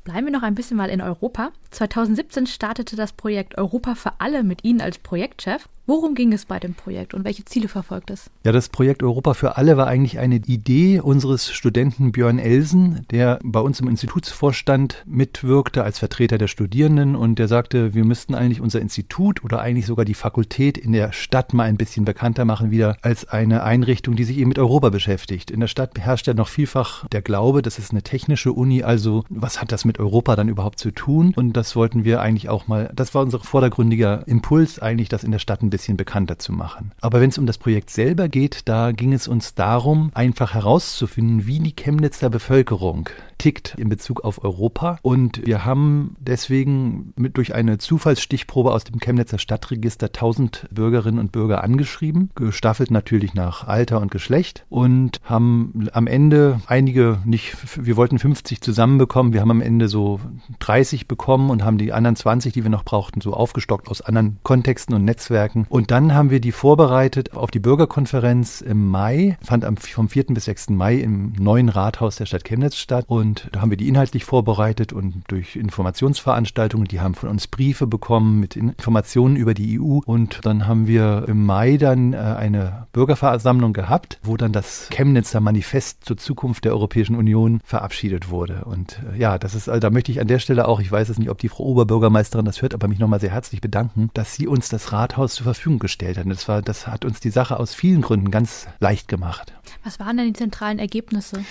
Bleiben 0.09 0.25
wir 0.25 0.33
noch 0.33 0.43
ein 0.43 0.55
bisschen 0.55 0.79
mal 0.79 0.89
in 0.89 1.03
Europa. 1.03 1.53
2017 1.71 2.47
startete 2.47 2.97
das 2.97 3.13
Projekt 3.13 3.59
Europa 3.59 3.95
für 3.95 4.13
alle 4.21 4.43
mit 4.43 4.65
Ihnen 4.65 4.81
als 4.81 4.97
Projektchef. 4.97 5.69
Worum 5.89 6.15
ging 6.15 6.35
es 6.35 6.45
bei 6.45 6.59
dem 6.59 6.75
Projekt 6.75 7.15
und 7.15 7.25
welche 7.25 7.47
Ziele 7.47 7.67
verfolgt 7.67 8.11
es? 8.11 8.29
Ja, 8.45 8.53
das 8.53 8.69
Projekt 8.69 9.03
Europa 9.03 9.33
für 9.33 9.57
alle 9.57 9.79
war 9.79 9.87
eigentlich 9.87 10.19
eine 10.19 10.35
Idee 10.35 11.01
unseres 11.01 11.51
Studenten 11.51 12.13
Björn 12.13 12.39
Elsen, 12.39 13.07
der 13.11 13.39
bei 13.43 13.61
uns 13.61 13.81
im 13.81 13.89
Institutsvorstand 13.89 15.03
mitwirkte 15.07 15.85
als 15.85 15.99
Vertreter 15.99 16.37
der 16.37 16.49
Studierenden 16.49 17.17
und 17.17 17.39
der 17.39 17.49
sagte, 17.49 17.95
wir 17.95 18.05
müssten 18.05 18.35
eigentlich 18.35 18.61
unser 18.61 18.83
Institut 18.83 19.43
oder 19.43 19.61
eigentlich 19.61 19.87
sogar 19.87 20.05
die 20.05 20.13
Fakultät 20.13 20.77
in 20.77 20.93
der 20.93 21.13
Stadt 21.13 21.55
mal 21.55 21.65
ein 21.65 21.79
bisschen 21.79 22.05
bekannter 22.05 22.45
machen 22.45 22.71
wieder 22.71 22.99
als 23.01 23.27
eine 23.27 23.63
Einrichtung, 23.63 24.15
die 24.15 24.25
sich 24.25 24.37
eben 24.37 24.49
mit 24.49 24.59
Europa 24.59 24.91
beschäftigt. 24.91 25.51
In 25.51 25.61
der 25.61 25.69
Stadt 25.69 25.99
herrscht 25.99 26.27
ja 26.27 26.35
noch 26.35 26.49
vielfach 26.49 27.09
der 27.09 27.23
Glaube, 27.23 27.63
das 27.63 27.79
ist 27.79 27.93
eine 27.93 28.03
technische 28.03 28.53
Uni, 28.53 28.83
also 28.83 29.25
was 29.31 29.63
hat 29.63 29.73
das 29.73 29.87
mit 29.87 29.99
Europa 29.99 30.37
dann 30.37 30.51
überhaupt 30.51 30.81
zu 30.81 30.91
tun? 30.91 31.33
Und 31.35 31.55
das 31.55 31.77
wollten 31.77 32.05
wir 32.05 32.21
eigentlich 32.21 32.51
auch 32.51 32.67
mal, 32.67 32.93
das 32.95 33.15
war 33.15 33.23
unser 33.23 33.41
vordergründiger 33.41 34.29
Impuls 34.29 34.81
eigentlich, 34.81 35.09
das 35.09 35.25
in 35.25 35.33
der 35.33 35.39
Stadt 35.39 35.63
ein 35.63 35.71
bisschen 35.71 35.78
bekannter 35.97 36.39
zu 36.39 36.53
machen. 36.53 36.93
Aber 37.01 37.21
wenn 37.21 37.31
es 37.31 37.39
um 37.39 37.47
das 37.47 37.59
Projekt 37.59 37.91
selber 37.91 38.29
geht, 38.29 38.69
da 38.69 38.93
ging 38.93 39.13
es 39.13 39.29
uns 39.29 39.55
darum, 39.55 40.11
einfach 40.15 40.55
herauszufinden, 40.55 41.47
wie 41.47 41.61
die 41.61 41.75
Chemnitzer 41.75 42.31
Bevölkerung 42.31 43.09
tickt 43.39 43.77
in 43.79 43.89
Bezug 43.89 44.25
auf 44.25 44.45
Europa. 44.45 44.99
Und 45.03 45.47
wir 45.47 45.65
haben 45.65 46.17
deswegen 46.19 47.13
mit, 47.17 47.37
durch 47.37 47.55
eine 47.55 47.79
Zufallsstichprobe 47.79 48.73
aus 48.73 48.85
dem 48.85 48.99
Chemnitzer 48.99 49.39
Stadtregister 49.39 50.07
1000 50.07 50.67
Bürgerinnen 50.71 51.19
und 51.19 51.33
Bürger 51.33 51.63
angeschrieben, 51.63 52.31
gestaffelt 52.35 52.91
natürlich 52.91 53.35
nach 53.35 53.67
Alter 53.67 54.01
und 54.01 54.11
Geschlecht 54.11 54.65
und 54.69 55.21
haben 55.25 55.89
am 55.93 56.07
Ende 56.07 56.61
einige 56.67 57.19
nicht, 57.25 57.57
wir 57.77 57.97
wollten 57.97 58.19
50 58.19 58.61
zusammenbekommen, 58.61 59.33
wir 59.33 59.41
haben 59.41 59.51
am 59.51 59.61
Ende 59.61 59.89
so 59.89 60.21
30 60.59 61.07
bekommen 61.07 61.51
und 61.51 61.65
haben 61.65 61.79
die 61.79 61.93
anderen 61.93 62.17
20, 62.17 62.53
die 62.53 62.65
wir 62.65 62.71
noch 62.71 62.85
brauchten, 62.85 63.21
so 63.21 63.33
aufgestockt 63.33 63.89
aus 63.89 64.01
anderen 64.01 64.39
Kontexten 64.43 64.95
und 64.95 65.05
Netzwerken. 65.05 65.67
Und 65.69 65.91
dann 65.91 66.15
haben 66.15 66.31
wir 66.31 66.41
die 66.41 66.53
vorbereitet 66.53 67.35
auf 67.35 67.51
die 67.51 67.59
Bürgerkonferenz 67.59 68.63
im 68.63 68.89
Mai, 68.89 69.37
fand 69.43 69.65
am, 69.65 69.77
vom 69.77 70.09
4. 70.09 70.27
bis 70.29 70.47
6. 70.47 70.71
Mai 70.71 70.97
im 70.97 71.33
neuen 71.39 71.69
Rathaus 71.69 72.17
der 72.17 72.27
Stadt 72.27 72.45
Chemnitz 72.45 72.77
statt. 72.77 73.05
Und 73.09 73.49
da 73.53 73.61
haben 73.61 73.71
wir 73.71 73.77
die 73.77 73.89
inhaltlich 73.89 74.25
vorbereitet 74.25 74.93
und 74.93 75.23
durch 75.29 75.57
Informationsveranstaltungen, 75.57 76.89
die 76.89 77.01
haben 77.01 77.15
von 77.15 77.29
uns 77.29 77.47
Briefe 77.49 77.87
bekommen 77.87 78.41
mit 78.41 78.57
Informationen 78.57 79.37
über 79.37 79.53
die 79.53 79.79
EU. 79.79 79.99
Und 80.07 80.41
dann 80.45 80.67
haben 80.67 80.87
wir 80.87 81.27
im 81.29 81.45
Mai 81.45 81.77
dann 81.77 82.15
äh, 82.15 82.17
eine 82.17 82.87
Bürgerversammlung 82.93 83.75
gehabt, 83.75 84.19
wo 84.23 84.37
dann 84.37 84.53
das 84.53 84.89
Chemnitzer 84.91 85.41
Manifest 85.41 86.05
zur 86.05 86.17
Zukunft 86.17 86.65
der 86.65 86.73
Europäischen 86.73 87.15
Union 87.15 87.61
verabschiedet 87.63 88.31
wurde. 88.31 88.65
Und 88.65 89.01
äh, 89.13 89.19
ja, 89.19 89.39
das 89.39 89.55
ist, 89.55 89.69
also 89.69 89.81
da 89.81 89.91
möchte 89.91 90.13
ich 90.13 90.21
an 90.21 90.29
der 90.29 90.39
Stelle 90.39 90.67
auch, 90.67 90.81
ich 90.81 90.91
weiß 90.91 91.11
es 91.11 91.19
nicht, 91.19 91.29
ob 91.29 91.39
die 91.39 91.49
Frau 91.49 91.65
Oberbürgermeisterin 91.65 92.47
das 92.47 92.63
hört, 92.63 92.73
aber 92.73 92.89
mich 92.89 92.99
nochmal 92.99 93.21
sehr 93.21 93.33
herzlich 93.33 93.61
bedanken, 93.61 94.11
dass 94.15 94.35
sie 94.35 94.47
uns 94.47 94.71
das 94.71 94.93
Rathaus 94.93 95.35
zur 95.35 95.45
Verfügung 95.45 95.58
gestellt 95.79 96.19
hat. 96.19 96.27
Das 96.29 96.49
war, 96.49 96.63
das 96.63 96.87
hat 96.87 97.05
uns 97.05 97.21
die 97.21 97.31
Sache 97.31 97.59
aus 97.59 97.75
vielen 97.75 98.03
Gründen 98.03 98.31
ganz 98.31 98.67
leicht 98.81 99.09
gemacht. 99.09 99.53
Was 99.85 99.99
waren 100.01 100.17
denn 100.17 100.27
die 100.27 100.33
zentralen 100.33 100.79
Ergebnisse? 100.79 101.45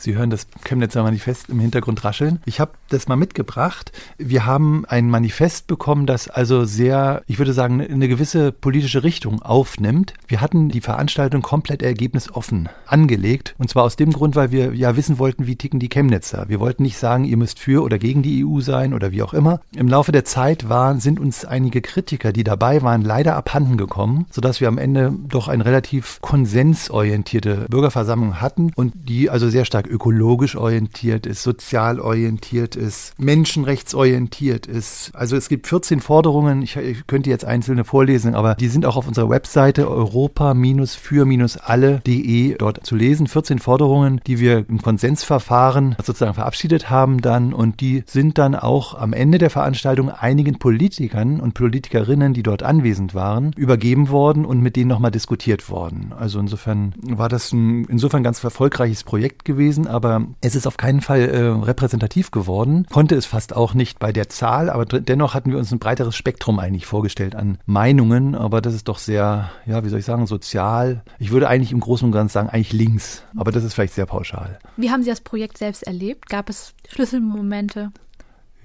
Sie 0.00 0.16
hören 0.16 0.30
das 0.30 0.46
Chemnitzer 0.64 1.02
Manifest 1.02 1.50
im 1.50 1.60
Hintergrund 1.60 2.02
rascheln. 2.04 2.40
Ich 2.46 2.58
habe 2.58 2.72
das 2.88 3.06
mal 3.06 3.16
mitgebracht. 3.16 3.92
Wir 4.16 4.46
haben 4.46 4.86
ein 4.86 5.10
Manifest 5.10 5.66
bekommen, 5.66 6.06
das 6.06 6.28
also 6.28 6.64
sehr, 6.64 7.22
ich 7.26 7.38
würde 7.38 7.52
sagen, 7.52 7.82
eine 7.82 8.08
gewisse 8.08 8.50
politische 8.50 9.04
Richtung 9.04 9.42
aufnimmt. 9.42 10.14
Wir 10.26 10.40
hatten 10.40 10.70
die 10.70 10.80
Veranstaltung 10.80 11.42
komplett 11.42 11.82
ergebnisoffen 11.82 12.70
angelegt. 12.86 13.54
Und 13.58 13.68
zwar 13.68 13.84
aus 13.84 13.96
dem 13.96 14.12
Grund, 14.12 14.36
weil 14.36 14.50
wir 14.50 14.74
ja 14.74 14.96
wissen 14.96 15.18
wollten, 15.18 15.46
wie 15.46 15.56
ticken 15.56 15.80
die 15.80 15.90
Chemnitzer. 15.90 16.46
Wir 16.48 16.60
wollten 16.60 16.82
nicht 16.82 16.96
sagen, 16.96 17.24
ihr 17.24 17.36
müsst 17.36 17.58
für 17.58 17.82
oder 17.82 17.98
gegen 17.98 18.22
die 18.22 18.44
EU 18.44 18.60
sein 18.60 18.94
oder 18.94 19.12
wie 19.12 19.22
auch 19.22 19.34
immer. 19.34 19.60
Im 19.76 19.88
Laufe 19.88 20.12
der 20.12 20.24
Zeit 20.24 20.70
waren, 20.70 21.00
sind 21.00 21.20
uns 21.20 21.44
einige 21.44 21.82
Kritiker, 21.82 22.32
die 22.32 22.44
dabei 22.44 22.80
waren, 22.80 23.02
leider 23.02 23.36
abhanden 23.36 23.76
gekommen, 23.76 24.24
sodass 24.30 24.62
wir 24.62 24.68
am 24.68 24.78
Ende 24.78 25.12
doch 25.28 25.48
eine 25.48 25.66
relativ 25.66 26.20
konsensorientierte 26.22 27.66
Bürgerversammlung 27.68 28.40
hatten 28.40 28.72
und 28.76 28.94
die 28.94 29.28
also 29.28 29.50
sehr 29.50 29.66
stark 29.66 29.89
ökologisch 29.90 30.56
orientiert 30.56 31.26
ist, 31.26 31.42
sozial 31.42 32.00
orientiert 32.00 32.76
ist, 32.76 33.12
menschenrechtsorientiert 33.18 34.66
ist. 34.66 35.10
Also 35.14 35.36
es 35.36 35.48
gibt 35.48 35.66
14 35.66 36.00
Forderungen, 36.00 36.62
ich, 36.62 36.76
ich 36.76 37.06
könnte 37.06 37.30
jetzt 37.30 37.44
einzelne 37.44 37.84
vorlesen, 37.84 38.34
aber 38.34 38.54
die 38.54 38.68
sind 38.68 38.86
auch 38.86 38.96
auf 38.96 39.08
unserer 39.08 39.28
Webseite 39.28 39.90
europa-für-alle.de 39.90 42.56
dort 42.56 42.86
zu 42.86 42.96
lesen. 42.96 43.26
14 43.26 43.58
Forderungen, 43.58 44.20
die 44.26 44.38
wir 44.38 44.64
im 44.68 44.80
Konsensverfahren 44.80 45.96
sozusagen 46.02 46.34
verabschiedet 46.34 46.90
haben 46.90 47.20
dann 47.20 47.52
und 47.52 47.80
die 47.80 48.04
sind 48.06 48.38
dann 48.38 48.54
auch 48.54 48.94
am 48.94 49.12
Ende 49.12 49.38
der 49.38 49.50
Veranstaltung 49.50 50.10
einigen 50.10 50.58
Politikern 50.58 51.40
und 51.40 51.54
Politikerinnen, 51.54 52.32
die 52.32 52.42
dort 52.42 52.62
anwesend 52.62 53.14
waren, 53.14 53.52
übergeben 53.56 54.10
worden 54.10 54.44
und 54.44 54.60
mit 54.60 54.76
denen 54.76 54.88
nochmal 54.88 55.10
diskutiert 55.10 55.70
worden. 55.70 56.12
Also 56.18 56.38
insofern 56.38 56.94
war 57.02 57.28
das 57.28 57.52
ein 57.52 57.84
insofern 57.84 58.22
ganz 58.22 58.42
erfolgreiches 58.42 59.04
Projekt 59.04 59.44
gewesen 59.44 59.79
gewesen, 59.80 59.94
aber 59.94 60.26
es 60.40 60.54
ist 60.54 60.66
auf 60.66 60.76
keinen 60.76 61.00
Fall 61.00 61.20
äh, 61.20 61.40
repräsentativ 61.40 62.30
geworden. 62.30 62.86
Konnte 62.90 63.14
es 63.14 63.26
fast 63.26 63.54
auch 63.54 63.74
nicht 63.74 63.98
bei 63.98 64.12
der 64.12 64.28
Zahl, 64.28 64.70
aber 64.70 64.84
dennoch 64.84 65.34
hatten 65.34 65.50
wir 65.50 65.58
uns 65.58 65.72
ein 65.72 65.78
breiteres 65.78 66.16
Spektrum 66.16 66.58
eigentlich 66.58 66.86
vorgestellt 66.86 67.34
an 67.34 67.58
Meinungen, 67.66 68.34
aber 68.34 68.60
das 68.60 68.74
ist 68.74 68.88
doch 68.88 68.98
sehr, 68.98 69.50
ja, 69.66 69.84
wie 69.84 69.88
soll 69.88 70.00
ich 70.00 70.04
sagen, 70.04 70.26
sozial. 70.26 71.02
Ich 71.18 71.30
würde 71.30 71.48
eigentlich 71.48 71.72
im 71.72 71.80
Großen 71.80 72.06
und 72.06 72.12
Ganzen 72.12 72.32
sagen, 72.32 72.48
eigentlich 72.48 72.72
links, 72.72 73.22
aber 73.36 73.52
das 73.52 73.64
ist 73.64 73.74
vielleicht 73.74 73.94
sehr 73.94 74.06
pauschal. 74.06 74.58
Wie 74.76 74.90
haben 74.90 75.02
Sie 75.02 75.10
das 75.10 75.20
Projekt 75.20 75.58
selbst 75.58 75.82
erlebt? 75.82 76.28
Gab 76.28 76.48
es 76.48 76.74
Schlüsselmomente? 76.88 77.92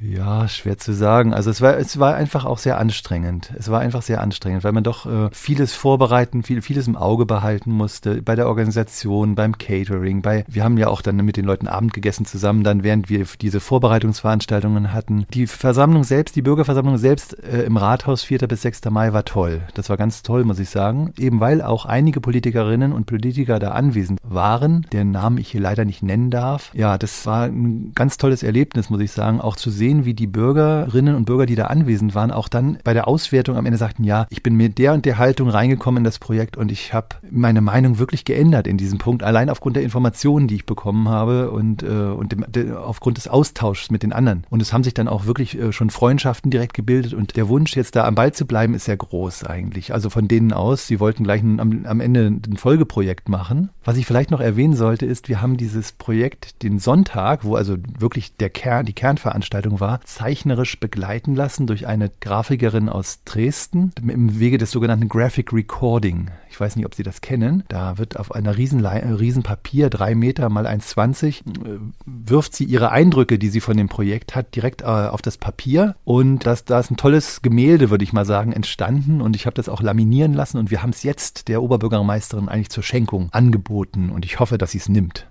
Ja, 0.02 0.48
schwer 0.48 0.78
zu 0.78 0.94
sagen. 0.94 1.34
Also 1.34 1.50
es 1.50 1.62
war, 1.62 1.78
es 1.78 2.00
war 2.00 2.16
einfach 2.16 2.46
auch 2.46 2.58
sehr 2.58 2.78
anstrengend. 2.78 3.54
Es 3.58 3.70
war 3.72 3.80
einfach 3.80 4.02
sehr 4.02 4.22
anstrengend, 4.22 4.64
weil 4.64 4.74
man 4.74 4.84
doch 4.84 5.06
äh, 5.06 5.30
vieles 5.32 5.74
vorbereiten, 5.74 6.44
viel, 6.44 6.62
vieles 6.62 6.88
im 6.88 6.96
Auge 6.96 7.26
behalten 7.26 7.72
musste, 7.72 8.22
bei 8.22 8.36
der 8.36 8.48
Organisation, 8.48 9.36
beim 9.36 9.58
Catering, 9.58 10.22
bei, 10.22 10.44
wir 10.48 10.64
haben 10.64 10.78
ja 10.78 10.88
auch 10.88 11.02
dann 11.02 11.18
mit 11.18 11.38
den 11.38 11.46
Leuten 11.46 11.68
Abend 11.68 11.94
gegessen 11.94 12.26
zusammen, 12.26 12.64
dann 12.64 12.84
während 12.84 13.10
wir 13.10 13.26
diese 13.40 13.60
Vorbereitungsveranstaltungen 13.60 14.94
hatten. 14.94 15.26
Die 15.34 15.48
Versammlung 15.48 16.04
selbst, 16.04 16.36
die 16.36 16.42
Bürgerversammlung 16.42 16.98
selbst 16.98 17.42
äh, 17.44 17.64
im 17.64 17.78
Rathaus 17.78 18.24
4. 18.24 18.40
bis 18.48 18.62
6. 18.64 18.86
Mai 18.90 19.14
war 19.14 19.26
toll. 19.26 19.62
Das 19.76 19.90
war 19.90 19.98
ganz 19.98 20.24
toll, 20.24 20.44
muss 20.44 20.60
ich 20.60 20.70
sagen. 20.70 21.14
Eben 21.18 21.40
weil 21.40 21.62
auch 21.62 21.86
einige 21.86 22.20
Politikerinnen 22.20 22.92
und 22.92 23.06
Politiker 23.06 23.60
da 23.60 23.72
anwesend 23.72 24.20
waren, 24.24 24.86
deren 24.92 25.12
Namen 25.12 25.38
ich 25.38 25.50
hier 25.50 25.62
leider 25.62 25.86
nicht 25.86 26.04
nennen 26.04 26.32
darf. 26.32 26.72
Ja, 26.74 26.98
das 26.98 27.26
war 27.26 27.46
ein 27.46 27.94
ganz 27.96 28.18
tolles 28.18 28.44
Erlebnis, 28.44 28.90
muss 28.90 29.00
ich 29.00 29.12
sagen, 29.12 29.40
auch 29.40 29.56
zu 29.56 29.70
sehen, 29.70 29.85
sehen, 29.86 30.04
wie 30.04 30.16
die 30.16 30.26
Bürgerinnen 30.26 31.14
und 31.14 31.26
Bürger, 31.26 31.46
die 31.46 31.54
da 31.54 31.66
anwesend 31.66 32.16
waren, 32.16 32.32
auch 32.32 32.48
dann 32.48 32.80
bei 32.84 32.96
der 32.96 33.08
Auswertung 33.08 33.56
am 33.56 33.68
Ende 33.68 33.78
sagten, 33.78 34.04
ja, 34.04 34.26
ich 34.32 34.42
bin 34.42 34.56
mit 34.56 34.80
der 34.80 34.94
und 34.94 35.06
der 35.06 35.20
Haltung 35.20 35.48
reingekommen 35.48 36.00
in 36.00 36.04
das 36.04 36.18
Projekt 36.18 36.58
und 36.58 36.72
ich 36.72 36.92
habe 36.92 37.10
meine 37.30 37.62
Meinung 37.62 38.00
wirklich 38.00 38.26
geändert 38.26 38.66
in 38.66 38.78
diesem 38.78 38.98
Punkt, 38.98 39.22
allein 39.22 39.48
aufgrund 39.48 39.76
der 39.76 39.84
Informationen, 39.84 40.48
die 40.48 40.56
ich 40.56 40.66
bekommen 40.66 41.08
habe 41.08 41.52
und, 41.52 41.84
äh, 41.84 41.86
und 41.86 42.32
dem, 42.32 42.46
de, 42.48 42.72
aufgrund 42.72 43.18
des 43.18 43.28
Austauschs 43.28 43.92
mit 43.92 44.02
den 44.02 44.12
anderen. 44.12 44.44
Und 44.50 44.60
es 44.60 44.74
haben 44.74 44.84
sich 44.84 44.96
dann 44.96 45.08
auch 45.08 45.28
wirklich 45.28 45.56
äh, 45.56 45.72
schon 45.72 45.92
Freundschaften 45.92 46.50
direkt 46.50 46.74
gebildet 46.74 47.14
und 47.14 47.38
der 47.38 47.48
Wunsch, 47.48 47.76
jetzt 47.76 47.96
da 47.96 48.06
am 48.06 48.16
Ball 48.16 48.34
zu 48.34 48.48
bleiben, 48.48 48.74
ist 48.74 48.86
sehr 48.86 48.98
groß 48.98 49.44
eigentlich. 49.44 49.94
Also 49.94 50.10
von 50.10 50.28
denen 50.28 50.52
aus, 50.52 50.88
sie 50.88 51.00
wollten 51.00 51.24
gleich 51.24 51.44
ein, 51.44 51.60
am, 51.60 51.86
am 51.86 52.00
Ende 52.00 52.26
ein 52.26 52.58
Folgeprojekt 52.58 53.30
machen. 53.30 53.70
Was 53.84 53.98
ich 53.98 54.08
vielleicht 54.08 54.32
noch 54.32 54.42
erwähnen 54.42 54.76
sollte, 54.76 55.06
ist, 55.06 55.30
wir 55.30 55.44
haben 55.44 55.58
dieses 55.58 55.92
Projekt 55.92 56.64
den 56.64 56.80
Sonntag, 56.80 57.46
wo 57.46 57.56
also 57.56 57.78
wirklich 58.00 58.36
der 58.36 58.50
Kern, 58.50 58.88
die 58.88 58.94
Kernveranstaltung 58.94 59.75
war, 59.80 60.02
zeichnerisch 60.02 60.80
begleiten 60.80 61.36
lassen 61.36 61.68
durch 61.68 61.88
eine 61.88 62.12
Grafikerin 62.20 62.90
aus 62.90 63.24
Dresden 63.26 63.92
im 64.02 64.40
Wege 64.40 64.58
des 64.58 64.72
sogenannten 64.72 65.10
Graphic 65.10 65.54
Recording. 65.54 66.30
Ich 66.50 66.60
weiß 66.60 66.78
nicht, 66.78 66.86
ob 66.86 66.96
Sie 66.96 67.04
das 67.04 67.20
kennen. 67.20 67.64
Da 67.68 67.98
wird 67.98 68.18
auf 68.18 68.34
einer 68.34 68.56
riesen, 68.56 68.86
riesen 68.86 69.44
Papier, 69.44 69.90
drei 69.90 70.16
Meter 70.16 70.48
mal 70.50 70.66
1,20, 70.66 71.40
äh, 71.40 71.80
wirft 72.06 72.56
sie 72.56 72.64
ihre 72.64 72.92
Eindrücke, 72.92 73.38
die 73.38 73.50
sie 73.50 73.60
von 73.60 73.76
dem 73.76 73.90
Projekt 73.90 74.36
hat, 74.36 74.56
direkt 74.56 74.82
äh, 74.82 74.86
auf 74.86 75.22
das 75.22 75.38
Papier. 75.38 75.96
Und 76.06 76.46
das, 76.46 76.64
da 76.64 76.80
ist 76.80 76.92
ein 76.92 76.98
tolles 76.98 77.42
Gemälde, 77.42 77.90
würde 77.90 78.06
ich 78.06 78.14
mal 78.14 78.26
sagen, 78.26 78.54
entstanden. 78.54 79.22
Und 79.22 79.36
ich 79.36 79.46
habe 79.46 79.56
das 79.56 79.68
auch 79.68 79.82
laminieren 79.82 80.34
lassen. 80.34 80.58
Und 80.58 80.72
wir 80.72 80.82
haben 80.82 80.92
es 80.92 81.04
jetzt 81.04 81.50
der 81.50 81.62
Oberbürgermeisterin 81.62 82.48
eigentlich 82.48 82.70
zur 82.70 82.84
Schenkung 82.84 83.28
angeboten. 83.34 84.10
Und 84.10 84.24
ich 84.24 84.40
hoffe, 84.40 84.58
dass 84.58 84.72
sie 84.72 84.78
es 84.78 84.88
nimmt. 84.88 85.28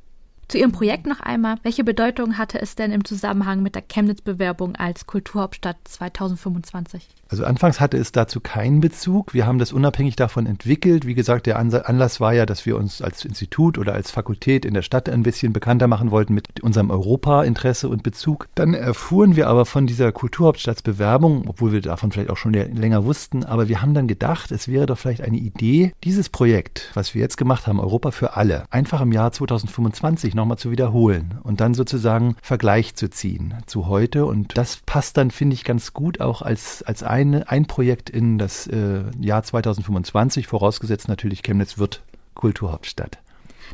Zu 0.49 0.59
Ihrem 0.59 0.73
Projekt 0.73 1.07
noch 1.07 1.21
einmal. 1.21 1.57
Welche 1.63 1.85
Bedeutung 1.85 2.39
hatte 2.39 2.61
es 2.61 2.77
denn 2.77 2.93
im 2.93 3.05
Zusammenhang 3.05 3.63
mit 3.63 3.75
der 3.75 3.83
Chemnitz-Bewerbung 3.83 4.77
als 4.77 5.07
Kulturhauptstadt 5.07 5.77
2025? 5.85 7.09
Also 7.29 7.45
anfangs 7.45 7.81
hatte 7.81 7.97
es 7.97 8.13
dazu 8.13 8.41
keinen 8.41 8.81
Bezug. 8.81 9.35
Wir 9.35 9.47
haben 9.47 9.59
das 9.59 9.73
unabhängig 9.73 10.15
davon 10.15 10.47
entwickelt. 10.47 11.07
Wie 11.07 11.15
gesagt, 11.15 11.47
der 11.47 11.59
Anlass 11.59 12.21
war 12.21 12.35
ja, 12.35 12.47
dass 12.47 12.67
wir 12.67 12.77
uns 12.77 13.03
als 13.03 13.25
Institut 13.25 13.79
oder 13.79 13.95
als 13.95 14.11
Fakultät 14.11 14.65
in 14.65 14.75
der 14.75 14.83
Stadt 14.83 15.09
ein 15.09 15.23
bisschen 15.23 15.53
bekannter 15.53 15.89
machen 15.89 16.11
wollten 16.11 16.35
mit 16.35 16.61
unserem 16.61 16.91
Europa-Interesse 16.91 17.89
und 17.89 18.03
Bezug. 18.03 18.49
Dann 18.55 18.75
erfuhren 18.75 19.35
wir 19.37 19.49
aber 19.49 19.65
von 19.65 19.87
dieser 19.87 20.13
Kulturhauptstadtsbewerbung, 20.13 21.49
obwohl 21.49 21.73
wir 21.73 21.81
davon 21.81 22.13
vielleicht 22.13 22.31
auch 22.31 22.37
schon 22.37 22.53
länger 22.53 23.05
wussten, 23.05 23.45
aber 23.45 23.69
wir 23.69 23.81
haben 23.83 23.95
dann 23.95 24.07
gedacht, 24.07 24.53
es 24.53 24.69
wäre 24.69 24.87
doch 24.87 24.99
vielleicht 24.99 25.23
eine 25.23 25.39
Idee, 25.39 25.93
dieses 26.05 26.29
Projekt, 26.29 26.91
was 26.95 27.15
wir 27.15 27.23
jetzt 27.23 27.37
gemacht 27.37 27.67
haben, 27.67 27.81
Europa 27.81 28.11
für 28.11 28.37
alle, 28.37 28.65
einfach 28.71 29.01
im 29.01 29.11
Jahr 29.11 29.33
2025 29.33 30.34
nochmal 30.35 30.59
zu 30.59 30.71
wiederholen 30.71 31.39
und 31.43 31.61
dann 31.61 31.75
sozusagen 31.75 32.37
Vergleich 32.43 32.95
zu 32.95 33.09
ziehen 33.09 33.55
zu 33.67 33.87
heute. 33.87 34.27
Und 34.27 34.57
das 34.57 34.79
passt 34.85 35.17
dann, 35.17 35.31
finde 35.31 35.55
ich, 35.55 35.65
ganz 35.65 35.93
gut 35.93 36.21
auch 36.21 36.43
als, 36.43 36.83
als 36.83 37.03
ein, 37.03 37.43
ein 37.45 37.67
Projekt 37.67 38.11
in 38.11 38.39
das 38.39 38.67
äh, 38.67 39.05
Jahr 39.21 39.43
2025, 39.43 40.47
vorausgesetzt 40.47 41.09
natürlich 41.09 41.43
Chemnitz 41.43 41.79
wird 41.79 42.03
Kulturhauptstadt. 42.35 43.19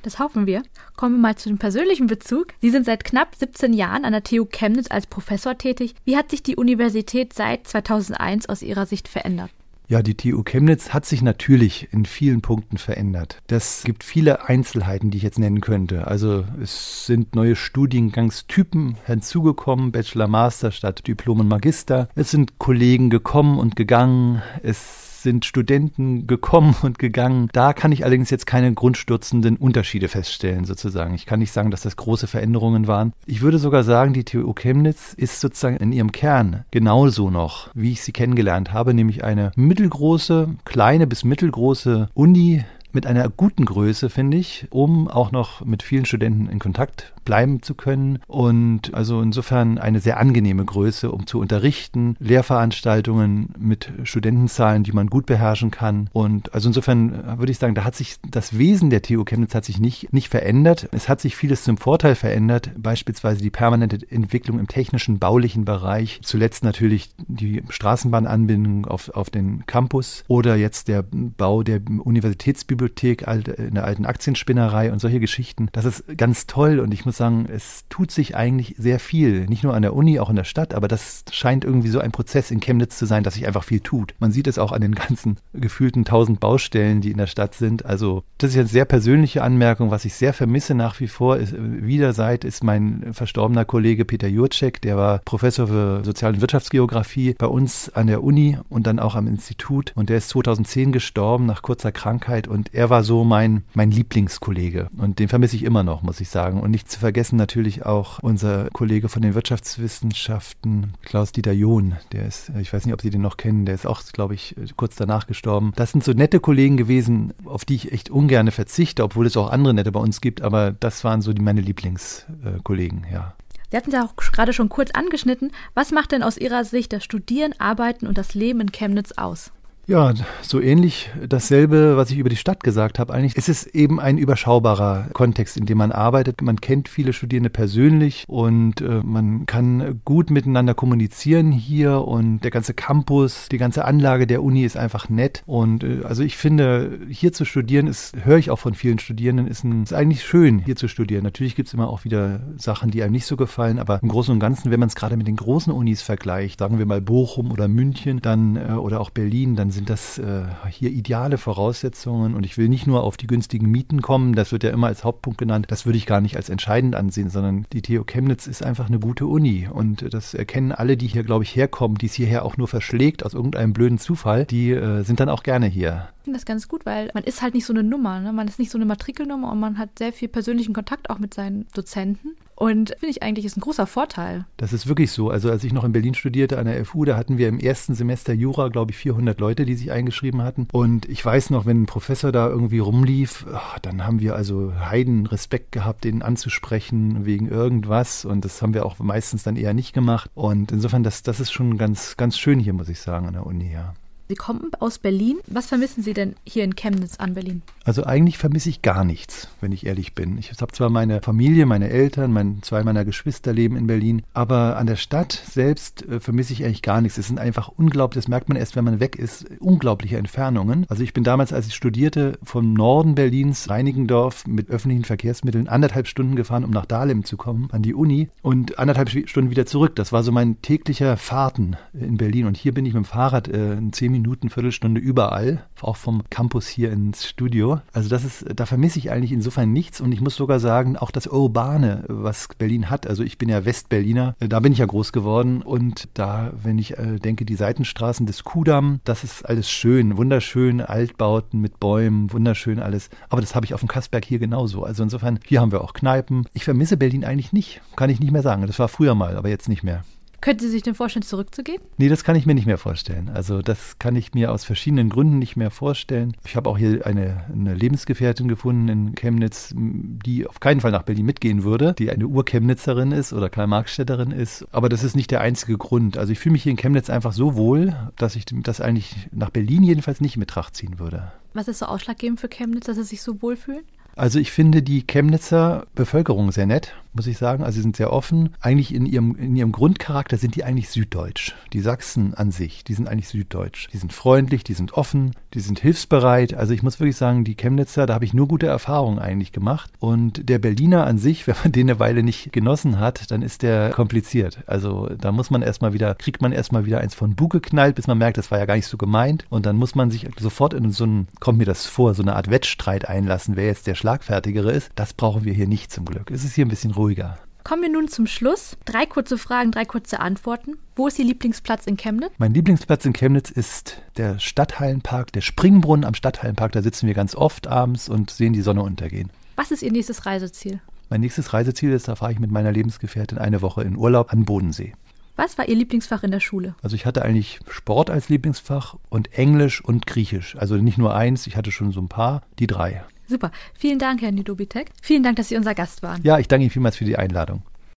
Das 0.03 0.18
hoffen 0.18 0.46
wir. 0.46 0.62
Kommen 0.96 1.16
wir 1.16 1.20
mal 1.20 1.37
zu 1.37 1.49
dem 1.49 1.59
persönlichen 1.59 2.07
Bezug. 2.07 2.49
Sie 2.61 2.70
sind 2.70 2.87
seit 2.87 3.05
knapp 3.05 3.35
17 3.35 3.73
Jahren 3.73 4.05
an 4.05 4.12
der 4.12 4.23
TU 4.23 4.46
Chemnitz 4.46 4.90
als 4.90 5.07
Professor 5.07 5.59
tätig. 5.59 5.94
Wie 6.05 6.16
hat 6.16 6.31
sich 6.31 6.42
die 6.42 6.57
Universität 6.57 7.33
seit 7.33 7.66
2001 7.66 8.49
aus 8.49 8.62
Ihrer 8.62 8.87
Sicht 8.87 9.09
verändert? 9.09 9.51
Ja, 9.90 10.03
die 10.03 10.16
TU 10.16 10.44
Chemnitz 10.44 10.90
hat 10.90 11.05
sich 11.05 11.20
natürlich 11.20 11.88
in 11.90 12.05
vielen 12.05 12.42
Punkten 12.42 12.79
verändert. 12.79 13.42
Das 13.48 13.83
gibt 13.83 14.05
viele 14.05 14.48
Einzelheiten, 14.48 15.11
die 15.11 15.16
ich 15.16 15.24
jetzt 15.24 15.40
nennen 15.40 15.61
könnte. 15.61 16.07
Also 16.07 16.44
es 16.62 17.07
sind 17.07 17.35
neue 17.35 17.57
Studiengangstypen 17.57 18.94
hinzugekommen, 19.05 19.90
Bachelor, 19.90 20.29
Master 20.29 20.70
statt 20.70 21.09
Diplom 21.09 21.40
und 21.40 21.48
Magister. 21.48 22.09
Es 22.14 22.31
sind 22.31 22.61
Kollegen 22.61 23.11
gekommen 23.11 23.59
und 23.59 23.74
gegangen. 23.74 24.42
Es 24.62 25.10
sind 25.22 25.44
Studenten 25.44 26.26
gekommen 26.26 26.74
und 26.83 26.98
gegangen. 26.98 27.48
Da 27.52 27.72
kann 27.72 27.92
ich 27.92 28.04
allerdings 28.04 28.30
jetzt 28.30 28.46
keine 28.46 28.72
grundstürzenden 28.72 29.56
Unterschiede 29.56 30.09
feststellen, 30.09 30.64
sozusagen. 30.64 31.14
Ich 31.14 31.26
kann 31.26 31.40
nicht 31.40 31.52
sagen, 31.52 31.70
dass 31.70 31.83
das 31.83 31.96
große 31.96 32.26
Veränderungen 32.26 32.87
waren. 32.87 33.12
Ich 33.26 33.42
würde 33.42 33.59
sogar 33.59 33.85
sagen, 33.85 34.12
die 34.12 34.24
TU 34.24 34.52
Chemnitz 34.54 35.12
ist 35.14 35.40
sozusagen 35.40 35.76
in 35.76 35.92
ihrem 35.92 36.12
Kern 36.12 36.64
genauso 36.70 37.30
noch, 37.30 37.70
wie 37.74 37.92
ich 37.92 38.02
sie 38.02 38.12
kennengelernt 38.12 38.72
habe, 38.72 38.94
nämlich 38.94 39.24
eine 39.24 39.52
mittelgroße, 39.56 40.48
kleine 40.64 41.06
bis 41.06 41.24
mittelgroße 41.24 42.09
Uni 42.14 42.64
mit 42.94 43.07
einer 43.07 43.29
guten 43.29 43.64
Größe, 43.64 44.11
finde 44.11 44.37
ich, 44.37 44.66
um 44.70 45.09
auch 45.09 45.33
noch 45.33 45.64
mit 45.64 45.83
vielen 45.83 46.05
Studenten 46.05 46.48
in 46.48 46.59
Kontakt 46.59 47.12
bleiben 47.24 47.62
zu 47.62 47.74
können. 47.74 48.18
Und 48.26 48.92
also 48.94 49.20
insofern 49.20 49.79
eine 49.79 50.00
sehr 50.00 50.18
angenehme 50.18 50.64
Größe, 50.64 51.12
um 51.12 51.26
zu 51.26 51.38
unterrichten, 51.38 52.16
Lehrveranstaltungen 52.18 53.50
mit 53.59 53.92
Studentenzahlen, 54.03 54.83
die 54.83 54.92
man 54.92 55.09
gut 55.09 55.26
beherrschen 55.26 55.70
kann. 55.70 56.11
Und 56.12 56.53
also 56.55 56.68
insofern 56.68 57.38
würde 57.38 57.53
ich 57.53 57.59
sagen, 57.59 57.76
da 57.76 57.85
hat 57.85 57.94
sich 57.94 58.16
das 58.29 58.59
Wesen 58.59 58.90
der 58.90 59.03
TU 59.03 59.24
Chemnitz 59.24 59.55
hat 59.55 59.64
sich 59.64 59.79
nicht, 59.79 60.12
nicht 60.12 60.29
verändert. 60.29 60.88
Es 60.90 61.09
hat 61.09 61.20
sich 61.20 61.37
vieles 61.37 61.62
zum 61.62 61.76
Vorteil 61.76 62.16
verändert, 62.16 62.70
beispielsweise 62.76 63.40
die 63.42 63.50
permanente 63.50 63.98
Entwicklung 64.11 64.59
im 64.59 64.66
technischen, 64.66 65.18
baulichen 65.20 65.64
Bereich. 65.64 66.20
Zuletzt 66.22 66.64
natürlich 66.64 67.11
die 67.29 67.62
Straßenbahnanbindung 67.68 68.87
auf, 68.87 69.11
auf 69.11 69.31
den 69.31 69.64
Campus 69.66 70.24
oder 70.26 70.57
jetzt 70.57 70.88
der 70.88 71.05
Bau 71.12 71.62
der 71.62 71.81
Universitätsbibliothek 72.03 72.80
Staatsbibliothek, 72.81 73.27
in 73.59 73.75
der 73.75 73.85
alten 73.85 74.07
Aktienspinnerei 74.07 74.93
und 74.93 75.01
solche 75.01 75.21
Geschichten. 75.21 75.69
Das 75.73 75.85
ist 75.85 76.05
ganz 76.16 76.47
toll 76.47 76.81
und 76.81 76.93
ich 76.95 77.05
muss 77.05 77.16
sagen, 77.16 77.47
es 77.53 77.85
tut 77.88 78.11
sich 78.11 78.37
eigentlich 78.37 78.75
sehr 78.79 78.99
viel. 78.99 79.47
Nicht 79.47 79.62
nur 79.62 79.75
an 79.75 79.83
der 79.83 79.95
Uni, 79.95 80.19
auch 80.19 80.31
in 80.31 80.37
der 80.37 80.45
Stadt, 80.45 80.75
aber 80.75 80.88
das 80.88 81.25
scheint 81.31 81.64
irgendwie 81.64 81.88
so 81.88 82.01
ein 82.01 82.12
Prozess 82.12 82.51
in 82.51 82.61
Chemnitz 82.61 82.99
zu 82.99 83.07
sein, 83.07 83.23
dass 83.23 83.35
sich 83.35 83.47
einfach 83.47 83.64
viel 83.64 83.81
tut. 83.81 84.14
Man 84.19 84.33
sieht 84.33 84.47
es 84.47 84.59
auch 84.59 84.73
an 84.73 84.81
den 84.81 84.95
ganzen 84.95 85.38
gefühlten 85.53 86.05
tausend 86.05 86.40
Baustellen, 86.40 87.01
die 87.01 87.11
in 87.11 87.19
der 87.19 87.27
Stadt 87.27 87.55
sind. 87.55 87.85
Also 87.85 88.25
das 88.38 88.51
ist 88.51 88.57
eine 88.57 88.66
sehr 88.66 88.85
persönliche 88.85 89.43
Anmerkung. 89.43 89.90
Was 89.90 90.05
ich 90.05 90.14
sehr 90.14 90.33
vermisse 90.33 90.75
nach 90.75 91.01
wie 91.01 91.09
vor 91.09 91.37
ist, 91.37 91.55
wieder 91.57 92.12
seit 92.12 92.45
ist 92.45 92.64
mein 92.64 93.12
verstorbener 93.12 93.64
Kollege 93.64 94.05
Peter 94.05 94.29
Jurczek, 94.29 94.81
der 94.81 94.97
war 94.97 95.19
Professor 95.19 95.66
für 95.66 96.05
Sozial- 96.05 96.35
und 96.35 96.40
Wirtschaftsgeografie 96.40 97.35
bei 97.38 97.47
uns 97.47 97.90
an 97.90 98.07
der 98.07 98.23
Uni 98.23 98.59
und 98.69 98.87
dann 98.87 98.99
auch 98.99 99.14
am 99.14 99.27
Institut. 99.27 99.93
Und 99.95 100.09
der 100.09 100.19
ist 100.19 100.31
2010 100.31 100.93
gestorben 100.93 101.47
nach 101.47 101.62
kurzer 101.62 101.93
Krankheit 101.93 102.49
und 102.49 102.69
er 102.72 102.90
war 102.90 103.04
so 103.04 103.24
mein, 103.24 103.64
mein 103.74 103.90
Lieblingskollege. 103.90 104.88
Und 104.96 105.18
den 105.18 105.28
vermisse 105.28 105.56
ich 105.56 105.64
immer 105.64 105.83
noch, 105.83 106.02
muss 106.02 106.20
ich 106.20 106.28
sagen. 106.28 106.61
Und 106.61 106.70
nicht 106.70 106.90
zu 106.90 106.98
vergessen 106.98 107.37
natürlich 107.37 107.85
auch 107.85 108.18
unser 108.20 108.68
Kollege 108.70 109.09
von 109.09 109.22
den 109.22 109.35
Wirtschaftswissenschaften, 109.35 110.94
Klaus-Dieter 111.02 111.52
John. 111.52 111.96
Der 112.12 112.26
ist, 112.26 112.50
ich 112.61 112.72
weiß 112.72 112.87
nicht, 112.87 112.94
ob 112.94 113.02
Sie 113.02 113.11
den 113.11 113.22
noch 113.22 113.37
kennen, 113.37 113.66
der 113.66 113.74
ist 113.74 113.87
auch, 113.87 114.02
glaube 114.12 114.35
ich, 114.35 114.54
kurz 114.76 114.96
danach 114.96 115.26
gestorben. 115.26 115.72
Das 115.76 115.92
sind 115.92 116.04
so 116.04 116.12
nette 116.12 116.40
Kollegen 116.40 116.76
gewesen, 116.76 117.33
auf 117.44 117.64
die 117.64 117.74
ich 117.74 117.92
echt 117.92 118.11
ungern 118.11 118.50
verzichte, 118.50 119.02
obwohl 119.02 119.26
es 119.26 119.37
auch 119.37 119.50
andere 119.50 119.74
nette 119.74 119.92
bei 119.92 120.00
uns 120.00 120.20
gibt. 120.20 120.42
Aber 120.42 120.72
das 120.72 121.04
waren 121.04 121.22
so 121.22 121.33
die, 121.33 121.42
meine 121.42 121.61
Lieblingskollegen, 121.61 123.06
ja. 123.12 123.35
Sie 123.70 123.76
hatten 123.76 123.90
es 123.90 123.94
ja 123.94 124.04
auch 124.04 124.16
gerade 124.16 124.52
schon 124.52 124.68
kurz 124.68 124.90
angeschnitten. 124.90 125.52
Was 125.74 125.92
macht 125.92 126.11
denn 126.12 126.24
aus 126.24 126.37
Ihrer 126.37 126.64
Sicht 126.64 126.92
das 126.92 127.04
Studieren, 127.04 127.54
Arbeiten 127.59 128.06
und 128.09 128.18
das 128.18 128.35
Leben 128.35 128.61
in 128.61 128.72
Chemnitz 128.72 129.12
aus? 129.12 129.52
Ja, 129.90 130.14
so 130.42 130.61
ähnlich 130.61 131.11
dasselbe, 131.29 131.96
was 131.96 132.12
ich 132.12 132.18
über 132.18 132.29
die 132.29 132.37
Stadt 132.37 132.62
gesagt 132.62 133.00
habe. 133.00 133.12
Eigentlich 133.12 133.35
ist 133.35 133.48
es 133.48 133.66
eben 133.66 133.98
ein 133.98 134.18
überschaubarer 134.18 135.09
Kontext, 135.14 135.57
in 135.57 135.66
dem 135.66 135.79
man 135.79 135.90
arbeitet. 135.90 136.42
Man 136.42 136.61
kennt 136.61 136.88
viele 136.88 137.12
Studierende 137.12 137.50
persönlich 137.50 138.24
und 138.29 138.83
äh, 138.83 139.00
man 139.03 139.46
kann 139.46 140.00
gut 140.05 140.31
miteinander 140.31 140.74
kommunizieren 140.74 141.50
hier 141.50 142.03
und 142.03 142.44
der 142.44 142.53
ganze 142.53 142.72
Campus, 142.72 143.48
die 143.50 143.59
ganze 143.59 143.85
Anlage 143.85 144.29
der 144.29 144.44
Uni 144.44 144.62
ist 144.62 144.76
einfach 144.76 145.09
nett. 145.09 145.42
Und 145.44 145.83
äh, 145.83 146.03
also 146.05 146.22
ich 146.22 146.37
finde, 146.37 147.00
hier 147.09 147.33
zu 147.33 147.44
studieren 147.44 147.88
ist, 147.88 148.14
höre 148.24 148.38
ich 148.38 148.50
auch 148.50 148.61
von 148.61 148.74
vielen 148.74 149.00
Studierenden, 149.00 149.48
ist, 149.48 149.64
ein, 149.64 149.83
ist 149.83 149.92
eigentlich 149.92 150.22
schön, 150.22 150.61
hier 150.61 150.76
zu 150.76 150.87
studieren. 150.87 151.24
Natürlich 151.24 151.57
gibt 151.57 151.66
es 151.66 151.74
immer 151.74 151.88
auch 151.88 152.05
wieder 152.05 152.42
Sachen, 152.59 152.92
die 152.92 153.03
einem 153.03 153.11
nicht 153.11 153.26
so 153.26 153.37
gefallen, 153.37 153.81
aber 153.81 153.98
im 154.00 154.09
Großen 154.09 154.33
und 154.33 154.38
Ganzen, 154.38 154.70
wenn 154.70 154.79
man 154.79 154.88
es 154.88 154.94
gerade 154.94 155.16
mit 155.16 155.26
den 155.26 155.35
großen 155.35 155.72
Unis 155.72 156.00
vergleicht, 156.00 156.61
sagen 156.61 156.79
wir 156.79 156.87
mal 156.87 157.00
Bochum 157.00 157.50
oder 157.50 157.66
München, 157.66 158.22
dann 158.22 158.55
äh, 158.55 158.74
oder 158.74 159.00
auch 159.00 159.11
Berlin, 159.11 159.57
dann 159.57 159.72
sind 159.72 159.80
sind 159.81 159.88
das 159.88 160.19
äh, 160.19 160.43
hier 160.69 160.90
ideale 160.90 161.38
Voraussetzungen 161.38 162.35
und 162.35 162.45
ich 162.45 162.59
will 162.59 162.69
nicht 162.69 162.87
nur 162.87 163.03
auf 163.03 163.16
die 163.16 163.27
günstigen 163.27 163.71
Mieten 163.71 164.03
kommen, 164.03 164.35
das 164.35 164.53
wird 164.53 164.62
ja 164.62 164.69
immer 164.71 164.88
als 164.88 165.05
Hauptpunkt 165.05 165.38
genannt, 165.38 165.69
das 165.71 165.87
würde 165.87 165.97
ich 165.97 166.05
gar 166.05 166.21
nicht 166.21 166.37
als 166.37 166.51
entscheidend 166.51 166.95
ansehen, 166.95 167.31
sondern 167.31 167.64
die 167.73 167.81
TU 167.81 168.05
Chemnitz 168.05 168.47
ist 168.47 168.62
einfach 168.62 168.88
eine 168.88 168.99
gute 168.99 169.25
Uni 169.25 169.69
und 169.73 170.12
das 170.12 170.35
erkennen 170.35 170.73
alle, 170.73 170.99
die 170.99 171.07
hier, 171.07 171.25
glaube 171.25 171.45
ich, 171.45 171.57
herkommen, 171.57 171.97
die 171.97 172.07
es 172.07 172.12
hierher 172.12 172.45
auch 172.45 172.59
nur 172.59 172.69
verschlägt 172.69 173.25
aus 173.25 173.33
irgendeinem 173.33 173.73
blöden 173.73 173.97
Zufall, 173.97 174.45
die 174.45 174.73
äh, 174.73 175.03
sind 175.03 175.19
dann 175.19 175.31
auch 175.31 175.43
gerne 175.43 175.64
hier. 175.64 176.11
Ich 176.19 176.25
finde 176.25 176.38
das 176.38 176.45
ganz 176.45 176.69
gut, 176.69 176.85
weil 176.85 177.11
man 177.14 177.25
ist 177.25 177.40
halt 177.40 177.55
nicht 177.55 177.64
so 177.64 177.73
eine 177.73 177.83
Nummer, 177.83 178.21
ne? 178.21 178.35
man 178.35 178.49
ist 178.49 178.59
nicht 178.59 178.71
so 178.71 178.77
eine 178.77 178.85
Matrikelnummer 178.85 179.51
und 179.51 179.61
man 179.61 179.79
hat 179.79 179.99
sehr 179.99 180.12
viel 180.12 180.29
persönlichen 180.29 180.75
Kontakt 180.75 181.09
auch 181.09 181.19
mit 181.19 181.33
seinen 181.33 181.66
Dozenten. 181.75 182.37
Und 182.61 182.90
finde 182.90 183.09
ich 183.09 183.23
eigentlich 183.23 183.46
ist 183.46 183.57
ein 183.57 183.62
großer 183.62 183.87
Vorteil. 183.87 184.44
Das 184.59 184.75
ist 184.75 184.87
wirklich 184.87 185.12
so. 185.12 185.31
Also 185.31 185.51
als 185.51 185.64
ich 185.64 185.73
noch 185.73 185.83
in 185.83 185.92
Berlin 185.92 186.12
studierte 186.12 186.59
an 186.59 186.66
der 186.66 186.85
FU, 186.85 187.07
da 187.07 187.16
hatten 187.16 187.38
wir 187.38 187.49
im 187.49 187.59
ersten 187.59 187.94
Semester 187.94 188.35
Jura, 188.35 188.68
glaube 188.68 188.90
ich, 188.90 188.99
400 188.99 189.40
Leute, 189.40 189.64
die 189.64 189.75
sich 189.77 189.90
eingeschrieben 189.90 190.42
hatten. 190.42 190.68
Und 190.70 191.09
ich 191.09 191.25
weiß 191.25 191.49
noch, 191.49 191.64
wenn 191.64 191.85
ein 191.85 191.87
Professor 191.87 192.33
da 192.33 192.49
irgendwie 192.49 192.81
rumlief, 192.81 193.46
ach, 193.51 193.79
dann 193.79 194.07
haben 194.07 194.20
wir 194.20 194.35
also 194.35 194.75
heiden 194.79 195.25
Respekt 195.25 195.73
gehabt, 195.73 196.05
den 196.05 196.20
anzusprechen 196.20 197.25
wegen 197.25 197.49
irgendwas. 197.49 198.27
Und 198.27 198.44
das 198.44 198.61
haben 198.61 198.75
wir 198.75 198.85
auch 198.85 198.99
meistens 198.99 199.42
dann 199.42 199.57
eher 199.57 199.73
nicht 199.73 199.94
gemacht. 199.94 200.31
Und 200.35 200.70
insofern, 200.70 201.03
das, 201.03 201.23
das 201.23 201.40
ist 201.40 201.53
schon 201.53 201.79
ganz, 201.79 202.18
ganz 202.18 202.37
schön 202.37 202.61
hier, 202.61 202.75
muss 202.75 202.90
ich 202.90 203.01
sagen, 203.01 203.27
an 203.27 203.33
der 203.33 203.46
Uni, 203.46 203.73
ja. 203.73 203.94
Sie 204.31 204.37
kommen 204.37 204.71
aus 204.79 205.01
Berlin. 205.01 205.40
Was 205.49 205.66
vermissen 205.66 206.05
Sie 206.05 206.14
denn 206.14 206.37
hier 206.45 206.62
in 206.62 206.77
Chemnitz 206.77 207.16
an 207.16 207.35
Berlin? 207.35 207.62
Also 207.85 208.05
eigentlich 208.05 208.38
vermisse 208.38 208.69
ich 208.69 208.81
gar 208.81 209.05
nichts, 209.05 209.49
wenn 209.61 209.73
ich 209.73 209.85
ehrlich 209.85 210.14
bin. 210.14 210.38
Ich 210.38 210.53
habe 210.61 210.71
zwar 210.71 210.88
meine 210.88 211.21
Familie, 211.21 211.66
meine 211.66 211.90
Eltern, 211.90 212.33
mein, 212.33 212.62
zwei 212.62 212.85
meiner 212.85 213.05
Geschwister 213.05 213.53
leben 213.53 213.75
in 213.75 213.88
Berlin, 213.88 214.23
aber 214.33 214.77
an 214.77 214.87
der 214.87 214.95
Stadt 214.95 215.33
selbst 215.33 216.07
äh, 216.07 216.21
vermisse 216.21 216.53
ich 216.53 216.64
eigentlich 216.64 216.83
gar 216.83 217.01
nichts. 217.01 217.19
Es 217.19 217.27
sind 217.27 217.40
einfach 217.40 217.73
unglaublich, 217.77 218.23
das 218.23 218.29
merkt 218.29 218.49
man 218.49 218.57
erst, 218.57 218.77
wenn 218.77 218.85
man 218.85 219.01
weg 219.01 219.16
ist, 219.16 219.47
unglaubliche 219.59 220.16
Entfernungen. 220.16 220.87
Also 220.88 221.03
ich 221.03 221.12
bin 221.12 221.25
damals, 221.25 221.53
als 221.53 221.66
ich 221.66 221.75
studierte, 221.75 222.38
vom 222.45 222.73
Norden 222.73 223.16
Berlins, 223.16 223.69
Reinigendorf, 223.69 224.47
mit 224.47 224.71
öffentlichen 224.71 225.05
Verkehrsmitteln 225.05 225.66
anderthalb 225.66 226.07
Stunden 226.07 226.37
gefahren, 226.37 226.64
um 226.64 226.71
nach 226.71 226.87
Dahlem 226.87 227.25
zu 227.25 227.37
kommen, 227.37 227.69
an 227.73 227.83
die 227.83 227.95
Uni 227.95 228.29
und 228.43 228.79
anderthalb 228.79 229.11
Stunden 229.11 229.51
wieder 229.51 229.66
zurück. 229.66 229.97
Das 229.97 230.12
war 230.12 230.23
so 230.23 230.31
mein 230.31 230.62
täglicher 230.62 231.16
Fahrten 231.16 231.77
in 231.93 232.16
Berlin 232.16 232.47
und 232.47 232.57
hier 232.57 232.73
bin 232.73 232.87
ich 232.87 232.95
mit 232.95 233.03
dem 233.03 233.07
Fahrrad 233.07 233.49
äh, 233.49 233.73
in 233.73 233.93
zehn 233.93 234.12
Minuten 234.12 234.19
Minuten, 234.20 234.50
Viertelstunde 234.50 235.00
überall, 235.00 235.64
auch 235.80 235.96
vom 235.96 236.22
Campus 236.30 236.68
hier 236.68 236.92
ins 236.92 237.26
Studio. 237.26 237.80
Also 237.92 238.09
das 238.09 238.24
ist, 238.24 238.44
da 238.54 238.66
vermisse 238.66 238.98
ich 238.98 239.11
eigentlich 239.11 239.33
insofern 239.33 239.72
nichts 239.72 240.00
und 240.00 240.12
ich 240.12 240.20
muss 240.20 240.37
sogar 240.37 240.61
sagen, 240.61 240.96
auch 240.96 241.11
das 241.11 241.26
Urbane, 241.26 242.04
was 242.09 242.48
Berlin 242.59 242.90
hat. 242.90 243.06
Also 243.06 243.22
ich 243.22 243.38
bin 243.38 243.48
ja 243.48 243.64
Westberliner, 243.64 244.37
da 244.38 244.61
bin 244.61 244.72
ich 244.72 244.78
ja 244.78 244.87
groß 244.87 245.12
geworden 245.12 245.62
und 245.62 246.09
da, 246.14 246.52
wenn 246.62 246.78
ich 246.78 246.98
äh, 246.98 247.18
denke, 247.18 247.44
die 247.44 247.54
Seitenstraßen 247.54 248.26
des 248.26 248.44
Kudamm, 248.44 249.00
das 249.04 249.24
ist 249.24 249.44
alles 249.44 249.70
schön, 249.70 250.16
wunderschön, 250.16 250.80
Altbauten 250.80 251.61
mit 251.61 251.80
Bäumen, 251.80 252.33
wunderschön 252.33 252.78
alles. 252.78 253.11
Aber 253.28 253.40
das 253.40 253.54
habe 253.54 253.66
ich 253.66 253.74
auf 253.74 253.80
dem 253.80 253.88
Kassberg 253.88 254.24
hier 254.24 254.38
genauso. 254.38 254.85
Also 254.85 255.02
insofern, 255.02 255.40
hier 255.46 255.61
haben 255.61 255.72
wir 255.72 255.83
auch 255.83 255.92
Kneipen. 255.92 256.46
Ich 256.52 256.64
vermisse 256.64 256.96
Berlin 256.96 257.24
eigentlich 257.24 257.52
nicht, 257.52 257.80
kann 257.96 258.11
ich 258.11 258.20
nicht 258.20 258.33
mehr 258.33 258.42
sagen. 258.42 258.66
Das 258.66 258.78
war 258.78 258.88
früher 258.88 259.14
mal, 259.14 259.37
aber 259.37 259.48
jetzt 259.48 259.68
nicht 259.68 259.83
mehr. 259.83 260.04
Könnten 260.40 260.61
Sie 260.61 260.70
sich 260.70 260.83
denn 260.83 260.94
vorstellen, 260.94 261.22
zurückzugehen? 261.22 261.83
Nee, 261.98 262.09
das 262.09 262.24
kann 262.24 262.35
ich 262.35 262.46
mir 262.46 262.55
nicht 262.55 262.66
mehr 262.66 262.79
vorstellen. 262.79 263.29
Also 263.29 263.61
das 263.61 263.98
kann 263.98 264.16
ich 264.16 264.33
mir 264.33 264.53
aus 264.53 264.64
verschiedenen 264.64 265.11
Gründen 265.11 265.38
nicht 265.38 265.57
mehr 265.57 265.70
vorstellen. 265.70 266.35
Ich 266.44 266.57
habe 266.57 266.70
auch 266.70 266.79
hier 266.79 267.07
eine, 267.07 267.44
eine 267.53 267.74
Lebensgefährtin 267.74 268.48
gefunden 268.48 268.88
in 268.88 269.14
Chemnitz, 269.14 269.74
die 269.76 270.46
auf 270.46 270.61
keinen 270.61 270.81
Fall 270.81 270.92
nach 270.92 271.03
Berlin 271.03 271.26
mitgehen 271.26 271.62
würde, 271.62 271.94
die 271.98 272.11
eine 272.11 272.26
Urchemnitzerin 272.26 273.12
ist 273.12 273.33
oder 273.33 273.50
Karl-Marx-Städterin 273.50 274.31
ist. 274.31 274.66
Aber 274.72 274.88
das 274.88 275.05
ist 275.05 275.14
nicht 275.14 275.31
der 275.31 275.42
einzige 275.42 275.76
Grund. 275.76 276.16
Also 276.16 276.33
ich 276.33 276.38
fühle 276.38 276.55
mich 276.55 276.62
hier 276.62 276.72
in 276.72 276.79
Chemnitz 276.79 277.11
einfach 277.11 277.33
so 277.33 277.55
wohl, 277.57 277.94
dass 278.16 278.35
ich 278.35 278.46
das 278.46 278.81
eigentlich 278.81 279.29
nach 279.33 279.50
Berlin 279.50 279.83
jedenfalls 279.83 280.20
nicht 280.22 280.37
in 280.37 280.40
Betracht 280.40 280.74
ziehen 280.74 280.98
würde. 280.98 281.33
Was 281.53 281.68
ist 281.68 281.81
so 281.81 281.87
ausschlaggebend 281.87 282.40
für 282.40 282.48
Chemnitz, 282.48 282.87
dass 282.87 282.96
Sie 282.96 283.03
sich 283.03 283.22
so 283.22 283.42
wohlfühlen? 283.42 283.83
Also 284.16 284.38
ich 284.38 284.53
finde 284.53 284.83
die 284.83 285.07
Chemnitzer 285.07 285.87
Bevölkerung 285.94 286.53
sehr 286.53 286.66
nett, 286.66 286.94
muss 287.12 287.27
ich 287.27 287.38
sagen. 287.38 287.62
Also 287.62 287.77
sie 287.77 287.83
sind 287.83 287.96
sehr 287.96 288.12
offen. 288.12 288.55
Eigentlich 288.61 288.94
in 288.94 289.07
ihrem, 289.07 289.37
in 289.37 289.57
ihrem 289.57 289.73
Grundcharakter 289.73 290.37
sind 290.37 290.57
die 290.57 290.64
eigentlich 290.64 290.90
süddeutsch. 290.90 291.55
Die 291.73 291.81
Sachsen 291.81 292.35
an 292.35 292.51
sich, 292.51 292.85
die 292.85 292.94
sind 292.94 293.09
eigentlich 293.09 293.29
süddeutsch. 293.29 293.88
Die 293.92 293.99
sind 293.99 294.12
freundlich, 294.12 294.64
die 294.64 294.75
sind 294.75 294.94
offen, 294.94 295.33
die 295.55 295.61
sind 295.61 295.81
hilfsbereit. 295.81 296.55
Also 296.55 296.73
ich 296.73 296.83
muss 296.83 297.01
wirklich 297.01 297.16
sagen, 297.16 297.44
die 297.44 297.57
Chemnitzer, 297.57 298.07
da 298.07 298.14
habe 298.14 298.25
ich 298.25 298.35
nur 298.35 298.49
gute 298.49 298.66
Erfahrungen 298.66 299.18
eigentlich 299.18 299.53
gemacht. 299.53 299.90
Und 299.99 300.49
der 300.49 300.59
Berliner 300.59 301.07
an 301.07 301.18
sich, 301.18 301.46
wenn 301.46 301.57
man 301.62 301.73
den 301.73 301.90
eine 301.90 301.99
Weile 301.99 302.23
nicht 302.23 302.53
genossen 302.53 302.99
hat, 302.99 303.31
dann 303.31 303.42
ist 303.42 303.62
der 303.62 303.90
kompliziert. 303.90 304.61
Also 304.66 305.09
da 305.18 305.33
muss 305.33 305.51
man 305.51 305.62
erstmal 305.62 305.92
wieder, 305.92 306.14
kriegt 306.14 306.42
man 306.42 306.53
erstmal 306.53 306.87
wieder 306.87 307.01
eins 307.01 307.14
von 307.14 307.35
Bug 307.35 307.51
geknallt, 307.51 307.96
bis 307.96 308.07
man 308.07 308.18
merkt, 308.18 308.38
das 308.38 308.51
war 308.51 308.59
ja 308.59 308.66
gar 308.66 308.77
nicht 308.77 308.87
so 308.87 308.96
gemeint. 308.96 309.44
Und 309.51 309.66
dann 309.66 309.77
muss 309.77 309.94
man 309.94 310.11
sich 310.11 310.29
sofort 310.38 310.75
in 310.75 310.92
so 310.92 311.05
einen, 311.05 311.29
kommt 311.40 311.59
mir 311.59 311.64
das 311.64 311.87
vor, 311.87 312.14
so 312.14 312.23
eine 312.23 312.37
Art 312.37 312.51
Wettstreit 312.51 313.09
einlassen, 313.09 313.57
wer 313.57 313.66
jetzt 313.66 313.87
der 313.87 313.94
Schlagfertigere 313.94 314.70
ist. 314.70 314.90
Das 314.94 315.12
brauchen 315.12 315.44
wir 315.44 315.53
hier 315.53 315.66
nicht 315.66 315.90
zum 315.90 316.05
Glück. 316.05 316.31
Es 316.31 316.44
ist 316.44 316.55
hier 316.55 316.64
ein 316.64 316.68
bisschen 316.68 316.92
ruhiger. 317.01 317.39
Kommen 317.65 317.83
wir 317.83 317.91
nun 317.91 318.09
zum 318.09 318.27
Schluss. 318.27 318.77
Drei 318.85 319.07
kurze 319.07 319.39
Fragen, 319.39 319.71
drei 319.71 319.85
kurze 319.85 320.21
Antworten. 320.21 320.77
Wo 320.97 321.09
ist 321.09 321.19
Ihr 321.19 321.25
Lieblingsplatz 321.25 321.87
in 321.87 321.97
Chemnitz? 321.97 322.33
Mein 322.39 322.55
Lieblingsplatz 322.55 323.05
in 323.05 323.13
Chemnitz 323.13 323.51
ist 323.51 324.03
der 324.17 324.39
Stadthallenpark, 324.39 325.33
der 325.33 325.41
Springbrunnen 325.41 326.05
am 326.05 326.15
Stadthallenpark. 326.15 326.73
Da 326.73 326.83
sitzen 326.83 327.07
wir 327.07 327.15
ganz 327.15 327.35
oft 327.35 327.67
abends 327.67 328.09
und 328.09 328.31
sehen 328.31 328.53
die 328.53 328.63
Sonne 328.63 328.83
untergehen. 328.83 329.31
Was 329.57 329.71
ist 329.71 329.83
Ihr 329.83 329.93
nächstes 329.93 330.27
Reiseziel? 330.27 330.81
Mein 331.11 331.21
nächstes 331.21 331.53
Reiseziel 331.53 331.93
ist, 331.93 332.09
da 332.09 332.17
fahre 332.17 332.33
ich 332.33 332.39
mit 332.39 332.51
meiner 332.51 332.73
Lebensgefährtin 332.73 333.39
eine 333.39 333.63
Woche 333.63 333.83
in 333.83 333.97
Urlaub 333.97 334.33
an 334.33 334.45
Bodensee. 334.45 334.95
Was 335.37 335.59
war 335.59 335.69
Ihr 335.69 335.77
Lieblingsfach 335.77 336.23
in 336.23 336.31
der 336.31 336.41
Schule? 336.41 336.75
Also 336.83 336.97
ich 336.97 337.07
hatte 337.07 337.23
eigentlich 337.23 337.61
Sport 337.69 338.11
als 338.11 338.29
Lieblingsfach 338.29 338.97
und 339.09 339.33
Englisch 339.33 339.83
und 339.83 340.07
Griechisch. 340.07 340.57
Also 340.57 340.77
nicht 340.77 340.99
nur 340.99 341.15
eins, 341.15 341.47
ich 341.47 341.57
hatte 341.57 341.73
schon 341.73 341.93
so 341.93 342.01
ein 342.01 342.09
paar, 342.09 342.43
die 342.59 342.67
drei. 342.67 343.05
Super. 343.31 343.53
Vielen 343.79 344.01
Dank, 344.01 344.23
Herr 344.23 344.33
Nidobitek. 344.33 344.90
Vielen 345.01 345.23
Dank, 345.23 345.37
dass 345.37 345.49
Sie 345.49 345.57
unser 345.57 345.75
Gast 345.75 346.03
waren. 346.03 346.21
Ja, 346.25 346.40
ich 346.40 346.49
danke 346.49 346.64
Ihnen 346.64 346.71
vielmals 346.71 346.97
für 346.97 347.05
die 347.05 347.16
Einladung. 347.16 347.62